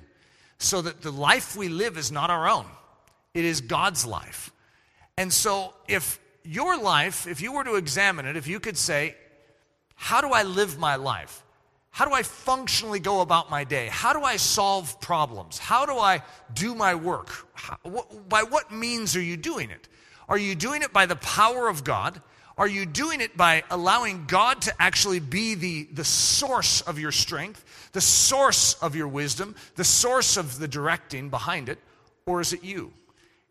so 0.60 0.84
that 0.84 1.01
the 1.01 1.12
life 1.12 1.56
we 1.56 1.67
live 1.67 1.97
is 1.97 2.12
not 2.12 2.29
our 2.29 2.47
own, 2.47 2.67
it 3.34 3.43
is 3.43 3.60
God's 3.60 4.06
life. 4.06 4.51
And 5.17 5.32
so, 5.32 5.73
if 5.88 6.19
your 6.43 6.78
life, 6.78 7.28
if 7.28 7.41
you 7.41 7.54
were 7.54 7.63
to 7.63 7.76
examine 7.76 8.26
it, 8.26 8.36
if 8.36 8.47
you 8.47 8.60
could 8.60 8.78
say, 8.78 9.15
How 9.95 10.21
do 10.21 10.30
I 10.30 10.43
live 10.43 10.80
my 10.80 10.95
life? 10.95 11.43
How 11.91 12.06
do 12.06 12.12
I 12.12 12.23
functionally 12.23 12.99
go 12.99 13.21
about 13.21 13.52
my 13.52 13.63
day? 13.63 13.88
How 13.91 14.13
do 14.13 14.23
I 14.23 14.38
solve 14.38 14.99
problems? 14.99 15.60
How 15.60 15.86
do 15.86 15.93
I 15.93 16.23
do 16.52 16.73
my 16.73 16.95
work? 16.95 17.30
How, 17.54 17.78
wh- 17.86 18.28
by 18.28 18.41
what 18.41 18.71
means 18.71 19.15
are 19.15 19.21
you 19.21 19.38
doing 19.38 19.69
it? 19.69 19.88
Are 20.28 20.38
you 20.38 20.56
doing 20.56 20.82
it 20.82 20.91
by 20.91 21.06
the 21.06 21.15
power 21.17 21.67
of 21.67 21.84
God? 21.84 22.19
Are 22.58 22.67
you 22.67 22.88
doing 22.88 23.21
it 23.21 23.38
by 23.38 23.63
allowing 23.69 24.26
God 24.26 24.63
to 24.63 24.73
actually 24.80 25.19
be 25.19 25.54
the, 25.54 25.84
the 25.93 26.04
source 26.04 26.82
of 26.82 26.97
your 26.97 27.12
strength, 27.12 27.89
the 27.91 28.02
source 28.02 28.73
of 28.76 28.95
your 28.95 29.08
wisdom, 29.08 29.56
the 29.76 29.84
source 29.84 30.36
of 30.36 30.58
the 30.58 30.67
directing 30.67 31.30
behind 31.30 31.69
it? 31.69 31.78
Or 32.26 32.41
is 32.41 32.54
it 32.54 32.63
you? 32.63 32.91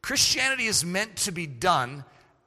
Christianity 0.03 0.67
is 0.67 0.85
meant 0.85 1.17
to 1.19 1.33
be 1.33 1.47
done 1.47 2.05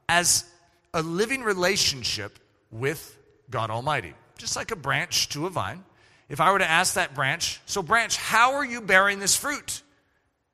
as 0.08 0.44
a 0.92 1.02
living 1.02 1.42
relationship 1.42 2.38
with 2.70 3.16
God 3.50 3.70
Almighty, 3.70 4.14
just 4.38 4.56
like 4.56 4.70
a 4.70 4.76
branch 4.76 5.30
to 5.30 5.46
a 5.46 5.50
vine. 5.50 5.84
If 6.28 6.40
I 6.40 6.52
were 6.52 6.58
to 6.58 6.70
ask 6.70 6.94
that 6.94 7.14
branch, 7.14 7.60
so 7.66 7.82
branch, 7.82 8.16
how 8.16 8.54
are 8.54 8.64
you 8.64 8.80
bearing 8.80 9.18
this 9.18 9.36
fruit? 9.36 9.82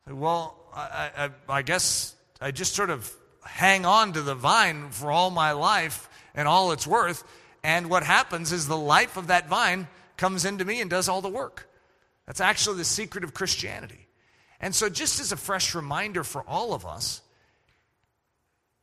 Well, 0.09 0.57
I, 0.75 1.11
I, 1.17 1.31
I 1.49 1.63
guess 1.63 2.15
I 2.41 2.51
just 2.51 2.75
sort 2.75 2.91
of 2.91 3.11
hang 3.45 3.85
on 3.85 4.13
to 4.13 4.23
the 4.23 4.35
vine 4.35 4.91
for 4.91 5.11
all 5.11 5.31
my 5.31 5.53
life 5.53 6.09
and 6.35 6.47
all 6.47 6.73
it's 6.73 6.87
worth. 6.87 7.25
And 7.65 7.89
what 7.91 8.03
happens 8.03 8.53
is 8.53 8.67
the 8.67 8.77
life 8.77 9.17
of 9.17 9.29
that 9.29 9.49
vine 9.49 9.89
comes 10.17 10.45
into 10.45 10.65
me 10.65 10.81
and 10.81 10.91
does 10.91 11.09
all 11.09 11.21
the 11.21 11.29
work. 11.29 11.69
That's 12.27 12.41
actually 12.41 12.79
the 12.79 12.85
secret 12.85 13.25
of 13.25 13.35
Christianity. 13.35 14.02
And 14.63 14.73
so, 14.73 14.89
just 14.89 15.19
as 15.19 15.33
a 15.33 15.37
fresh 15.37 15.75
reminder 15.75 16.23
for 16.23 16.43
all 16.47 16.73
of 16.73 16.87
us, 16.87 17.21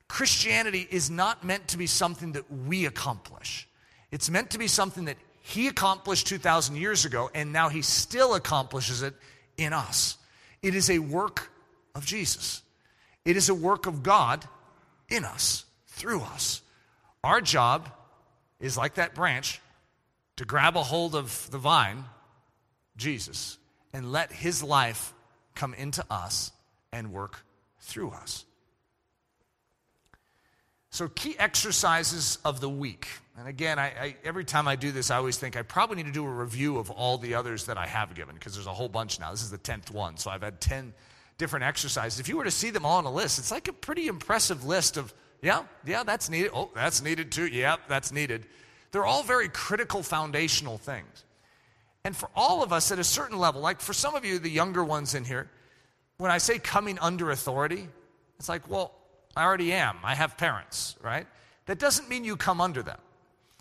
Christianity 0.09 0.85
is 0.91 1.09
not 1.09 1.45
meant 1.45 1.69
to 1.69 1.77
be 1.77 1.87
something 1.87 2.33
that 2.33 2.51
we 2.51 2.85
accomplish. 2.85 3.67
It's 4.11 4.29
meant 4.29 4.51
to 4.51 4.57
be 4.57 4.67
something 4.67 5.05
that 5.05 5.15
He 5.41 5.67
accomplished 5.67 6.27
2,000 6.27 6.75
years 6.75 7.05
ago, 7.05 7.31
and 7.33 7.53
now 7.53 7.69
He 7.69 7.81
still 7.81 8.35
accomplishes 8.35 9.01
it 9.03 9.13
in 9.55 9.71
us. 9.71 10.17
It 10.61 10.75
is 10.75 10.89
a 10.89 10.99
work 10.99 11.49
of 11.95 12.05
Jesus, 12.05 12.61
it 13.23 13.37
is 13.37 13.47
a 13.47 13.55
work 13.55 13.85
of 13.85 14.03
God 14.03 14.45
in 15.07 15.23
us, 15.23 15.63
through 15.87 16.21
us. 16.21 16.61
Our 17.23 17.39
job 17.39 17.89
is 18.59 18.77
like 18.77 18.95
that 18.95 19.15
branch 19.15 19.61
to 20.35 20.45
grab 20.45 20.75
a 20.75 20.83
hold 20.83 21.15
of 21.15 21.49
the 21.51 21.57
vine, 21.57 22.03
Jesus, 22.97 23.57
and 23.93 24.11
let 24.11 24.31
His 24.31 24.61
life 24.61 25.13
come 25.59 25.73
into 25.73 26.05
us 26.09 26.53
and 26.93 27.11
work 27.11 27.43
through 27.79 28.11
us. 28.11 28.45
So, 30.89 31.09
key 31.09 31.35
exercises 31.37 32.39
of 32.45 32.61
the 32.61 32.69
week. 32.69 33.07
And 33.37 33.47
again, 33.47 33.77
I, 33.77 33.85
I, 33.87 34.15
every 34.23 34.45
time 34.45 34.67
I 34.67 34.75
do 34.75 34.91
this, 34.91 35.11
I 35.11 35.17
always 35.17 35.37
think 35.37 35.55
I 35.55 35.61
probably 35.61 35.97
need 35.97 36.07
to 36.07 36.11
do 36.11 36.25
a 36.25 36.29
review 36.29 36.77
of 36.77 36.89
all 36.89 37.17
the 37.17 37.35
others 37.35 37.65
that 37.65 37.77
I 37.77 37.85
have 37.85 38.15
given 38.15 38.35
because 38.35 38.55
there's 38.55 38.67
a 38.67 38.73
whole 38.73 38.89
bunch 38.89 39.19
now. 39.19 39.31
This 39.31 39.43
is 39.43 39.51
the 39.51 39.59
10th 39.59 39.91
one. 39.91 40.17
So, 40.17 40.31
I've 40.31 40.41
had 40.41 40.61
10 40.61 40.93
different 41.37 41.65
exercises. 41.65 42.19
If 42.19 42.29
you 42.29 42.37
were 42.37 42.45
to 42.45 42.51
see 42.51 42.69
them 42.69 42.85
all 42.85 42.97
on 42.97 43.05
a 43.05 43.11
list, 43.11 43.37
it's 43.37 43.51
like 43.51 43.67
a 43.67 43.73
pretty 43.73 44.07
impressive 44.07 44.65
list 44.65 44.95
of, 44.97 45.13
yeah, 45.41 45.63
yeah, 45.85 46.03
that's 46.03 46.29
needed. 46.29 46.51
Oh, 46.53 46.69
that's 46.73 47.03
needed 47.03 47.31
too. 47.33 47.47
Yeah, 47.47 47.75
that's 47.87 48.11
needed. 48.11 48.45
They're 48.91 49.05
all 49.05 49.23
very 49.23 49.49
critical 49.49 50.03
foundational 50.03 50.77
things. 50.77 51.25
And 52.05 52.15
for 52.15 52.29
all 52.35 52.63
of 52.63 52.71
us 52.71 52.91
at 52.91 52.99
a 52.99 53.03
certain 53.03 53.37
level, 53.37 53.61
like 53.61 53.81
for 53.81 53.93
some 53.93 54.15
of 54.15 54.23
you, 54.23 54.39
the 54.39 54.49
younger 54.49 54.83
ones 54.83 55.15
in 55.15 55.25
here, 55.25 55.49
when 56.17 56.31
I 56.31 56.37
say 56.37 56.59
coming 56.59 56.97
under 56.99 57.31
authority, 57.31 57.87
it's 58.37 58.49
like, 58.49 58.69
well, 58.69 58.93
I 59.35 59.43
already 59.43 59.73
am. 59.73 59.97
I 60.03 60.15
have 60.15 60.37
parents, 60.37 60.95
right? 61.01 61.27
That 61.65 61.79
doesn't 61.79 62.09
mean 62.09 62.23
you 62.23 62.35
come 62.35 62.61
under 62.61 62.81
them. 62.81 62.99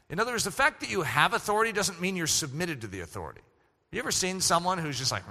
In 0.09 0.19
other 0.21 0.33
words, 0.33 0.45
the 0.45 0.51
fact 0.51 0.81
that 0.81 0.91
you 0.91 1.03
have 1.03 1.35
authority 1.35 1.73
doesn't 1.73 2.01
mean 2.01 2.17
you're 2.17 2.27
submitted 2.27 2.81
to 2.81 2.87
the 2.87 3.01
authority. 3.01 3.43
You 3.93 3.99
ever 3.99 4.11
seen 4.11 4.41
someone 4.41 4.79
who's 4.79 4.99
just 4.99 5.13
like, 5.13 5.25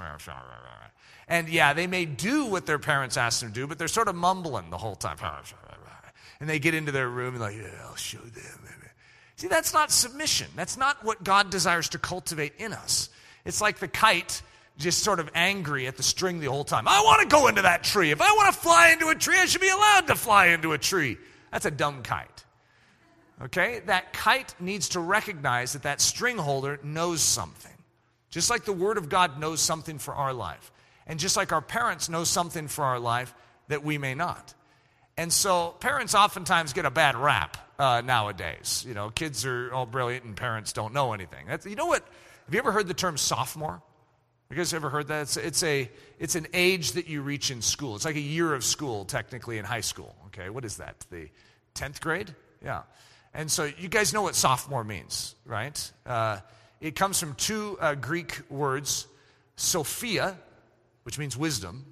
and 1.28 1.50
yeah, 1.50 1.74
they 1.74 1.88
may 1.88 2.06
do 2.06 2.46
what 2.46 2.66
their 2.66 2.80
parents 2.80 3.18
ask 3.18 3.42
them 3.42 3.50
to 3.50 3.54
do, 3.54 3.68
but 3.68 3.78
they're 3.78 3.88
sort 3.88 4.08
of 4.08 4.16
mumbling 4.16 4.70
the 4.70 4.78
whole 4.78 4.96
time. 4.96 5.18
And 6.40 6.50
they 6.50 6.60
get 6.60 6.74
into 6.74 6.92
their 6.92 7.10
room 7.10 7.34
and 7.34 7.42
like, 7.42 7.56
yeah, 7.56 7.70
I'll 7.86 7.96
show 7.96 8.20
them. 8.20 8.60
See, 9.38 9.48
that's 9.48 9.74
not 9.74 9.92
submission. 9.92 10.48
That's 10.56 10.78
not 10.78 11.04
what 11.06 11.24
God 11.24 11.52
desires 11.52 11.90
to 11.90 12.00
cultivate 12.00 12.54
in 12.58 12.74
us. 12.74 13.10
It's 13.46 13.62
like 13.62 13.78
the 13.78 13.88
kite 13.88 14.42
just 14.78 15.04
sort 15.04 15.20
of 15.20 15.30
angry 15.34 15.88
at 15.88 15.96
the 15.96 16.04
string 16.04 16.40
the 16.40 16.48
whole 16.48 16.64
time. 16.64 16.88
I 16.88 17.02
want 17.02 17.22
to 17.22 17.28
go 17.28 17.48
into 17.48 17.62
that 17.62 17.84
tree. 17.84 18.12
If 18.12 18.22
I 18.22 18.32
want 18.32 18.54
to 18.54 18.60
fly 18.60 18.90
into 18.90 19.10
a 19.10 19.16
tree, 19.16 19.38
I 19.38 19.46
should 19.46 19.62
be 19.62 19.70
allowed 19.70 20.08
to 20.08 20.16
fly 20.16 20.48
into 20.48 20.74
a 20.74 20.78
tree. 20.78 21.18
That's 21.52 21.66
a 21.66 21.72
dumb 21.72 22.04
kite. 22.04 22.46
Okay? 23.44 23.82
That 23.86 24.12
kite 24.12 24.56
needs 24.60 24.90
to 24.90 25.00
recognize 25.00 25.74
that 25.74 25.84
that 25.84 26.02
string 26.02 26.38
holder 26.38 26.80
knows 26.84 27.22
something. 27.22 27.72
Just 28.30 28.50
like 28.50 28.66
the 28.66 28.74
Word 28.74 28.98
of 28.98 29.08
God 29.08 29.40
knows 29.40 29.62
something 29.62 30.00
for 30.00 30.14
our 30.14 30.34
life. 30.34 30.72
And 31.06 31.20
just 31.20 31.38
like 31.38 31.52
our 31.52 31.62
parents 31.62 32.10
know 32.10 32.24
something 32.24 32.68
for 32.68 32.84
our 32.84 33.00
life 33.00 33.34
that 33.68 33.84
we 33.84 33.98
may 33.98 34.16
not. 34.16 34.54
And 35.16 35.32
so 35.32 35.76
parents 35.80 36.14
oftentimes 36.14 36.74
get 36.74 36.86
a 36.86 36.92
bad 36.92 37.16
rap 37.16 37.58
uh, 37.80 38.02
nowadays. 38.04 38.86
You 38.88 38.94
know, 38.94 39.10
kids 39.10 39.46
are 39.46 39.72
all 39.74 39.86
brilliant 39.86 40.26
and 40.26 40.36
parents 40.36 40.74
don't 40.74 40.94
know 40.94 41.14
anything. 41.14 41.46
That's, 41.48 41.66
you 41.66 41.76
know 41.76 41.86
what? 41.86 42.04
Have 42.46 42.54
you 42.54 42.60
ever 42.60 42.72
heard 42.72 42.88
the 42.88 42.94
term 42.94 43.18
sophomore? 43.18 43.82
You 44.50 44.56
guys 44.56 44.74
ever 44.74 44.90
heard 44.90 45.08
that? 45.10 45.24
It's, 45.24 45.38
it's, 45.38 45.64
a, 45.64 45.92
it's 46.20 46.36
an 46.36 46.48
age 46.54 46.94
that 46.94 47.08
you 47.08 47.22
reach 47.22 47.52
in 47.52 47.62
school. 47.62 47.96
It's 47.96 48.06
like 48.06 48.16
a 48.16 48.22
year 48.22 48.54
of 48.54 48.64
school, 48.64 49.04
technically, 49.04 49.58
in 49.58 49.66
high 49.66 49.82
school. 49.82 50.16
Okay, 50.28 50.50
what 50.50 50.64
is 50.64 50.78
that? 50.78 51.06
The 51.10 51.30
10th 51.76 52.00
grade? 52.00 52.34
Yeah. 52.64 52.84
And 53.34 53.52
so 53.52 53.66
you 53.66 53.90
guys 53.90 54.14
know 54.14 54.22
what 54.22 54.36
sophomore 54.36 54.86
means, 54.86 55.36
right? 55.46 55.92
Uh, 56.06 56.40
it 56.80 56.96
comes 56.96 57.20
from 57.20 57.34
two 57.36 57.78
uh, 57.82 57.96
Greek 57.96 58.40
words, 58.50 59.08
Sophia, 59.58 60.38
which 61.04 61.20
means 61.20 61.36
wisdom. 61.36 61.86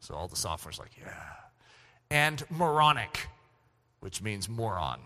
So 0.00 0.14
all 0.14 0.28
the 0.28 0.36
sophomores 0.36 0.78
like, 0.78 0.90
yeah. 1.00 1.12
And 2.10 2.44
moronic, 2.50 3.26
which 4.00 4.20
means 4.20 4.48
moron, 4.48 5.00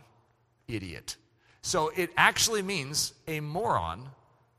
idiot. 0.68 1.16
So 1.62 1.90
it 1.96 2.10
actually 2.16 2.62
means 2.62 3.12
a 3.26 3.40
moron 3.40 4.08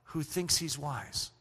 who 0.04 0.24
thinks 0.24 0.58
he's 0.58 0.78
wise. 0.78 1.32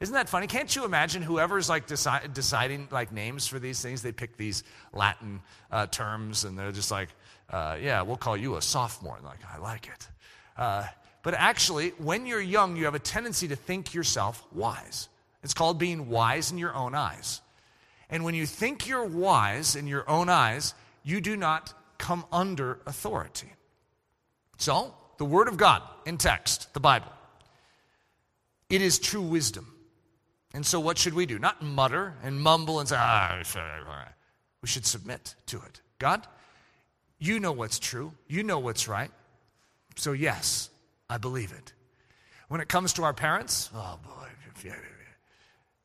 Isn't 0.00 0.14
that 0.14 0.28
funny? 0.28 0.46
Can't 0.46 0.74
you 0.74 0.84
imagine 0.84 1.22
whoever's 1.22 1.68
like 1.68 1.88
deci- 1.88 2.32
deciding 2.32 2.88
like 2.90 3.12
names 3.12 3.46
for 3.46 3.58
these 3.58 3.82
things? 3.82 4.00
They 4.00 4.12
pick 4.12 4.36
these 4.36 4.62
Latin 4.92 5.40
uh, 5.72 5.86
terms 5.86 6.44
and 6.44 6.56
they're 6.56 6.72
just 6.72 6.90
like, 6.90 7.08
uh, 7.50 7.76
yeah, 7.80 8.02
we'll 8.02 8.16
call 8.16 8.36
you 8.36 8.56
a 8.56 8.62
sophomore. 8.62 9.16
And 9.16 9.24
like, 9.24 9.40
I 9.52 9.58
like 9.58 9.88
it. 9.88 10.08
Uh, 10.56 10.86
but 11.22 11.34
actually, 11.34 11.90
when 11.98 12.26
you're 12.26 12.40
young, 12.40 12.76
you 12.76 12.84
have 12.84 12.94
a 12.94 13.00
tendency 13.00 13.48
to 13.48 13.56
think 13.56 13.92
yourself 13.92 14.46
wise. 14.52 15.08
It's 15.42 15.54
called 15.54 15.78
being 15.78 16.08
wise 16.08 16.52
in 16.52 16.58
your 16.58 16.74
own 16.74 16.94
eyes. 16.94 17.40
And 18.08 18.24
when 18.24 18.34
you 18.34 18.46
think 18.46 18.86
you're 18.86 19.04
wise 19.04 19.76
in 19.76 19.86
your 19.86 20.08
own 20.08 20.28
eyes, 20.28 20.74
you 21.02 21.20
do 21.20 21.36
not 21.36 21.74
come 21.98 22.24
under 22.32 22.78
authority. 22.86 23.52
So, 24.58 24.94
the 25.16 25.24
Word 25.24 25.48
of 25.48 25.56
God 25.56 25.82
in 26.04 26.18
text, 26.18 26.72
the 26.74 26.80
Bible, 26.80 27.10
it 28.68 28.82
is 28.82 28.98
true 28.98 29.22
wisdom. 29.22 29.74
And 30.52 30.66
so, 30.66 30.78
what 30.80 30.98
should 30.98 31.14
we 31.14 31.26
do? 31.26 31.38
Not 31.38 31.62
mutter 31.62 32.14
and 32.22 32.40
mumble 32.40 32.80
and 32.80 32.88
say, 32.88 32.96
ah, 32.98 33.38
we 34.60 34.68
should 34.68 34.84
submit 34.84 35.34
to 35.46 35.56
it. 35.58 35.80
God, 35.98 36.26
you 37.18 37.40
know 37.40 37.52
what's 37.52 37.78
true, 37.78 38.12
you 38.26 38.42
know 38.42 38.58
what's 38.58 38.86
right. 38.86 39.10
So, 39.96 40.12
yes, 40.12 40.70
I 41.08 41.18
believe 41.18 41.52
it. 41.52 41.72
When 42.48 42.60
it 42.60 42.68
comes 42.68 42.92
to 42.94 43.04
our 43.04 43.14
parents, 43.14 43.70
oh 43.74 43.98
boy, 44.04 44.28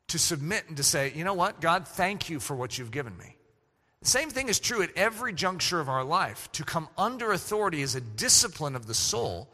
to 0.08 0.18
submit 0.18 0.64
and 0.68 0.76
to 0.76 0.82
say, 0.82 1.12
you 1.14 1.24
know 1.24 1.34
what, 1.34 1.60
God, 1.60 1.88
thank 1.88 2.30
you 2.30 2.38
for 2.38 2.54
what 2.54 2.78
you've 2.78 2.90
given 2.90 3.16
me. 3.16 3.36
Same 4.04 4.28
thing 4.28 4.50
is 4.50 4.60
true 4.60 4.82
at 4.82 4.90
every 4.96 5.32
juncture 5.32 5.80
of 5.80 5.88
our 5.88 6.04
life. 6.04 6.52
To 6.52 6.62
come 6.62 6.88
under 6.96 7.32
authority 7.32 7.80
is 7.80 7.94
a 7.94 8.02
discipline 8.02 8.76
of 8.76 8.86
the 8.86 8.92
soul. 8.92 9.48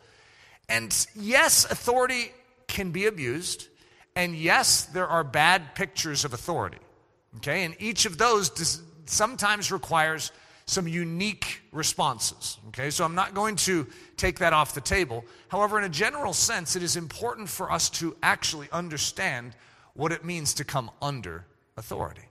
And 0.69 0.95
yes, 1.15 1.71
authority 1.71 2.33
can 2.67 2.91
be 2.91 3.07
abused. 3.07 3.69
And 4.17 4.35
yes, 4.35 4.87
there 4.87 5.07
are 5.07 5.23
bad 5.23 5.77
pictures 5.77 6.25
of 6.25 6.35
authority. 6.35 6.79
Okay? 7.37 7.65
And 7.65 7.77
each 7.79 8.07
of 8.07 8.19
those 8.19 8.83
sometimes 9.07 9.71
requires 9.71 10.33
some 10.67 10.89
unique 10.89 11.61
responses. 11.71 12.59
Okay? 12.69 12.91
So 12.91 13.05
I'm 13.05 13.15
not 13.15 13.35
going 13.35 13.55
to 13.57 13.87
take 14.17 14.41
that 14.41 14.53
off 14.53 14.75
the 14.75 14.81
table. 14.81 15.25
However, 15.47 15.79
in 15.79 15.85
a 15.85 15.89
general 15.89 16.33
sense, 16.33 16.75
it 16.75 16.83
is 16.83 16.97
important 16.97 17.49
for 17.49 17.71
us 17.71 17.89
to 17.91 18.17
actually 18.21 18.69
understand 18.73 19.55
what 19.95 20.11
it 20.11 20.25
means 20.25 20.55
to 20.55 20.65
come 20.65 20.91
under 21.01 21.47
authority. 21.77 22.30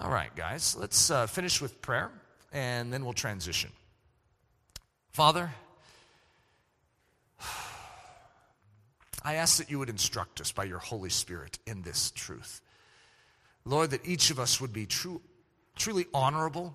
All 0.00 0.10
right, 0.10 0.34
guys, 0.36 0.76
let's 0.78 1.10
uh, 1.10 1.26
finish 1.26 1.60
with 1.60 1.82
prayer 1.82 2.12
and 2.52 2.92
then 2.92 3.02
we'll 3.02 3.14
transition. 3.14 3.70
Father, 5.10 5.50
I 9.24 9.34
ask 9.34 9.58
that 9.58 9.72
you 9.72 9.80
would 9.80 9.88
instruct 9.88 10.40
us 10.40 10.52
by 10.52 10.64
your 10.64 10.78
Holy 10.78 11.10
Spirit 11.10 11.58
in 11.66 11.82
this 11.82 12.12
truth. 12.12 12.60
Lord, 13.64 13.90
that 13.90 14.06
each 14.06 14.30
of 14.30 14.38
us 14.38 14.60
would 14.60 14.72
be 14.72 14.86
true, 14.86 15.20
truly 15.74 16.06
honorable 16.14 16.74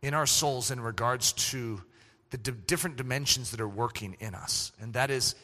in 0.00 0.14
our 0.14 0.26
souls 0.26 0.70
in 0.70 0.80
regards 0.80 1.32
to 1.50 1.82
the 2.30 2.38
d- 2.38 2.52
different 2.68 2.94
dimensions 2.94 3.50
that 3.50 3.60
are 3.60 3.68
working 3.68 4.16
in 4.20 4.36
us. 4.36 4.70
And 4.80 4.92
that 4.92 5.10
is 5.10 5.34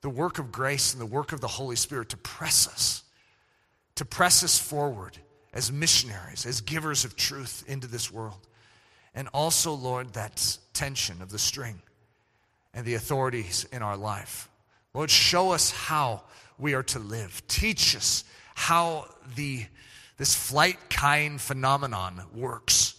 the 0.00 0.10
work 0.10 0.40
of 0.40 0.50
grace 0.50 0.94
and 0.94 1.00
the 1.00 1.06
work 1.06 1.30
of 1.30 1.40
the 1.40 1.46
Holy 1.46 1.76
Spirit 1.76 2.08
to 2.08 2.16
press 2.16 2.66
us, 2.66 3.04
to 3.94 4.04
press 4.04 4.42
us 4.42 4.58
forward 4.58 5.16
as 5.56 5.72
missionaries, 5.72 6.44
as 6.44 6.60
givers 6.60 7.06
of 7.06 7.16
truth 7.16 7.64
into 7.66 7.86
this 7.86 8.12
world. 8.12 8.46
And 9.14 9.26
also, 9.32 9.72
Lord, 9.72 10.12
that 10.12 10.58
tension 10.74 11.22
of 11.22 11.30
the 11.30 11.38
string 11.38 11.80
and 12.74 12.84
the 12.84 12.92
authorities 12.92 13.66
in 13.72 13.80
our 13.82 13.96
life. 13.96 14.50
Lord, 14.92 15.10
show 15.10 15.52
us 15.52 15.70
how 15.70 16.24
we 16.58 16.74
are 16.74 16.82
to 16.82 16.98
live. 16.98 17.42
Teach 17.48 17.96
us 17.96 18.24
how 18.54 19.06
the, 19.34 19.64
this 20.18 20.34
flight 20.34 20.76
kite 20.90 21.40
phenomenon 21.40 22.20
works. 22.34 22.94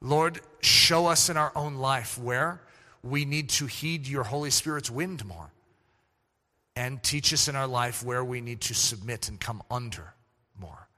Lord, 0.00 0.40
show 0.60 1.06
us 1.06 1.28
in 1.28 1.36
our 1.36 1.50
own 1.56 1.74
life 1.74 2.16
where 2.16 2.60
we 3.02 3.24
need 3.24 3.48
to 3.48 3.66
heed 3.66 4.06
your 4.06 4.22
Holy 4.22 4.50
Spirit's 4.50 4.92
wind 4.92 5.24
more 5.26 5.50
and 6.76 7.02
teach 7.02 7.32
us 7.32 7.48
in 7.48 7.56
our 7.56 7.66
life 7.66 8.04
where 8.04 8.24
we 8.24 8.40
need 8.40 8.60
to 8.60 8.74
submit 8.74 9.28
and 9.28 9.40
come 9.40 9.60
under 9.68 10.14
more. 10.56 10.88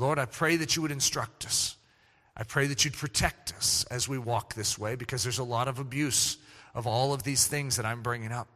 Lord, 0.00 0.18
I 0.18 0.24
pray 0.24 0.56
that 0.56 0.76
you 0.76 0.82
would 0.82 0.90
instruct 0.90 1.44
us. 1.44 1.76
I 2.34 2.42
pray 2.42 2.66
that 2.68 2.86
you'd 2.86 2.94
protect 2.94 3.52
us 3.52 3.84
as 3.90 4.08
we 4.08 4.16
walk 4.16 4.54
this 4.54 4.78
way 4.78 4.94
because 4.94 5.22
there's 5.22 5.38
a 5.38 5.44
lot 5.44 5.68
of 5.68 5.78
abuse 5.78 6.38
of 6.74 6.86
all 6.86 7.12
of 7.12 7.22
these 7.22 7.46
things 7.46 7.76
that 7.76 7.84
I'm 7.84 8.00
bringing 8.00 8.32
up. 8.32 8.48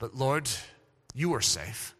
But 0.00 0.16
Lord, 0.16 0.48
you 1.14 1.32
are 1.34 1.40
safe. 1.40 1.94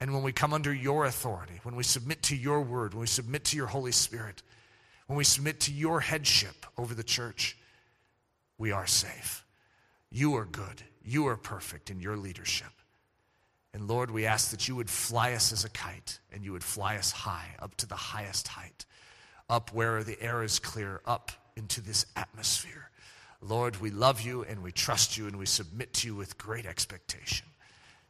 And 0.00 0.14
when 0.14 0.22
we 0.22 0.30
come 0.30 0.54
under 0.54 0.72
your 0.72 1.06
authority, 1.06 1.58
when 1.64 1.74
we 1.74 1.82
submit 1.82 2.22
to 2.24 2.36
your 2.36 2.60
word, 2.60 2.94
when 2.94 3.00
we 3.00 3.08
submit 3.08 3.46
to 3.46 3.56
your 3.56 3.66
Holy 3.66 3.90
Spirit, 3.90 4.44
when 5.08 5.16
we 5.16 5.24
submit 5.24 5.58
to 5.62 5.72
your 5.72 5.98
headship 5.98 6.66
over 6.78 6.94
the 6.94 7.02
church, 7.02 7.58
we 8.58 8.70
are 8.70 8.86
safe. 8.86 9.44
You 10.08 10.36
are 10.36 10.44
good. 10.44 10.82
You 11.02 11.26
are 11.26 11.36
perfect 11.36 11.90
in 11.90 11.98
your 11.98 12.16
leadership. 12.16 12.70
And 13.72 13.86
Lord, 13.88 14.10
we 14.10 14.26
ask 14.26 14.50
that 14.50 14.66
you 14.66 14.74
would 14.76 14.90
fly 14.90 15.32
us 15.32 15.52
as 15.52 15.64
a 15.64 15.70
kite 15.70 16.18
and 16.32 16.44
you 16.44 16.52
would 16.52 16.64
fly 16.64 16.96
us 16.96 17.12
high, 17.12 17.54
up 17.60 17.76
to 17.76 17.86
the 17.86 17.94
highest 17.94 18.48
height, 18.48 18.84
up 19.48 19.72
where 19.72 20.02
the 20.02 20.20
air 20.20 20.42
is 20.42 20.58
clear, 20.58 21.00
up 21.06 21.30
into 21.56 21.80
this 21.80 22.06
atmosphere. 22.16 22.90
Lord, 23.42 23.80
we 23.80 23.90
love 23.90 24.20
you 24.20 24.42
and 24.44 24.62
we 24.62 24.72
trust 24.72 25.16
you 25.16 25.26
and 25.26 25.38
we 25.38 25.46
submit 25.46 25.92
to 25.94 26.08
you 26.08 26.14
with 26.14 26.36
great 26.36 26.66
expectation. 26.66 27.46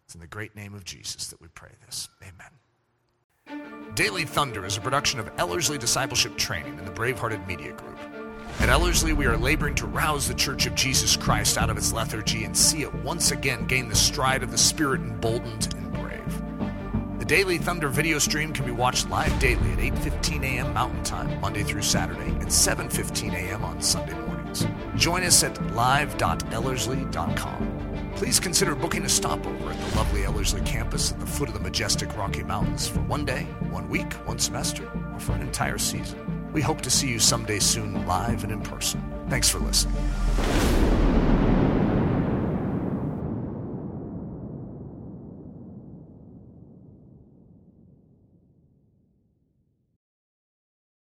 It's 0.05 0.14
in 0.14 0.20
the 0.20 0.27
great 0.27 0.57
name 0.57 0.75
of 0.75 0.85
Jesus 0.85 1.29
that 1.29 1.40
we 1.40 1.49
pray 1.49 1.70
this. 1.87 2.09
Amen. 2.23 2.51
Daily 3.94 4.25
Thunder 4.25 4.64
is 4.64 4.77
a 4.77 4.81
production 4.81 5.20
of 5.20 5.31
Ellerslie 5.38 5.79
Discipleship 5.79 6.37
Training 6.37 6.79
and 6.79 6.87
the 6.87 6.92
Bravehearted 6.92 7.46
Media 7.46 7.73
Group. 7.73 8.30
At 8.59 8.69
Ellerslie, 8.69 9.13
we 9.13 9.27
are 9.27 9.37
laboring 9.37 9.75
to 9.77 9.87
rouse 9.87 10.29
the 10.29 10.35
Church 10.35 10.67
of 10.67 10.75
Jesus 10.75 11.17
Christ 11.17 11.57
out 11.57 11.71
of 11.71 11.77
its 11.77 11.93
lethargy 11.93 12.45
and 12.45 12.57
see 12.57 12.83
it 12.83 12.93
once 12.97 13.31
again 13.31 13.67
gain 13.67 13.89
the 13.89 13.95
stride 13.95 14.43
of 14.43 14.51
the 14.51 14.59
Spirit 14.59 15.01
emboldened 15.01 15.73
and 15.75 15.93
brave. 15.93 17.19
The 17.19 17.25
Daily 17.25 17.59
Thunder 17.59 17.89
video 17.89 18.19
stream 18.19 18.53
can 18.53 18.67
be 18.67 18.73
watched 18.73 19.09
live 19.09 19.39
daily 19.39 19.73
at 19.73 19.79
8:15 19.79 20.43
a.m. 20.43 20.75
Mountain 20.75 21.05
Time, 21.05 21.41
Monday 21.41 21.63
through 21.63 21.83
Saturday, 21.83 22.31
and 22.31 22.49
7:15 22.49 23.33
a.m. 23.33 23.65
on 23.65 23.81
Sunday 23.81 24.15
mornings. 24.15 24.67
Join 24.97 25.23
us 25.23 25.43
at 25.43 25.75
live.ellerslie.com. 25.75 28.13
Please 28.17 28.41
consider 28.41 28.75
booking 28.75 29.05
a 29.05 29.09
stopover 29.09 29.71
at 29.71 29.81
the 29.81 29.97
lovely 29.97 30.25
Ellerslie 30.25 30.61
campus 30.63 31.13
at 31.13 31.21
the 31.21 31.27
foot 31.27 31.49
of 31.49 31.55
the 31.55 31.61
majestic 31.61 32.15
Rocky 32.17 32.43
Mountains 32.43 32.87
for 32.87 33.01
one 33.03 33.25
day, 33.25 33.45
one 33.71 33.89
week, 33.89 34.13
one 34.27 34.39
semester, 34.39 34.91
or 35.15 35.21
for 35.21 35.33
an 35.33 35.41
entire 35.41 35.79
season. 35.79 36.30
We 36.53 36.61
hope 36.61 36.81
to 36.83 36.91
see 36.91 37.09
you 37.09 37.19
someday 37.19 37.61
soon, 37.61 38.07
live 38.07 38.43
and 38.45 38.53
in 38.53 38.61
person. 38.61 39.03
Thanks 39.29 39.49
for 39.49 39.61
listening. 39.61 40.99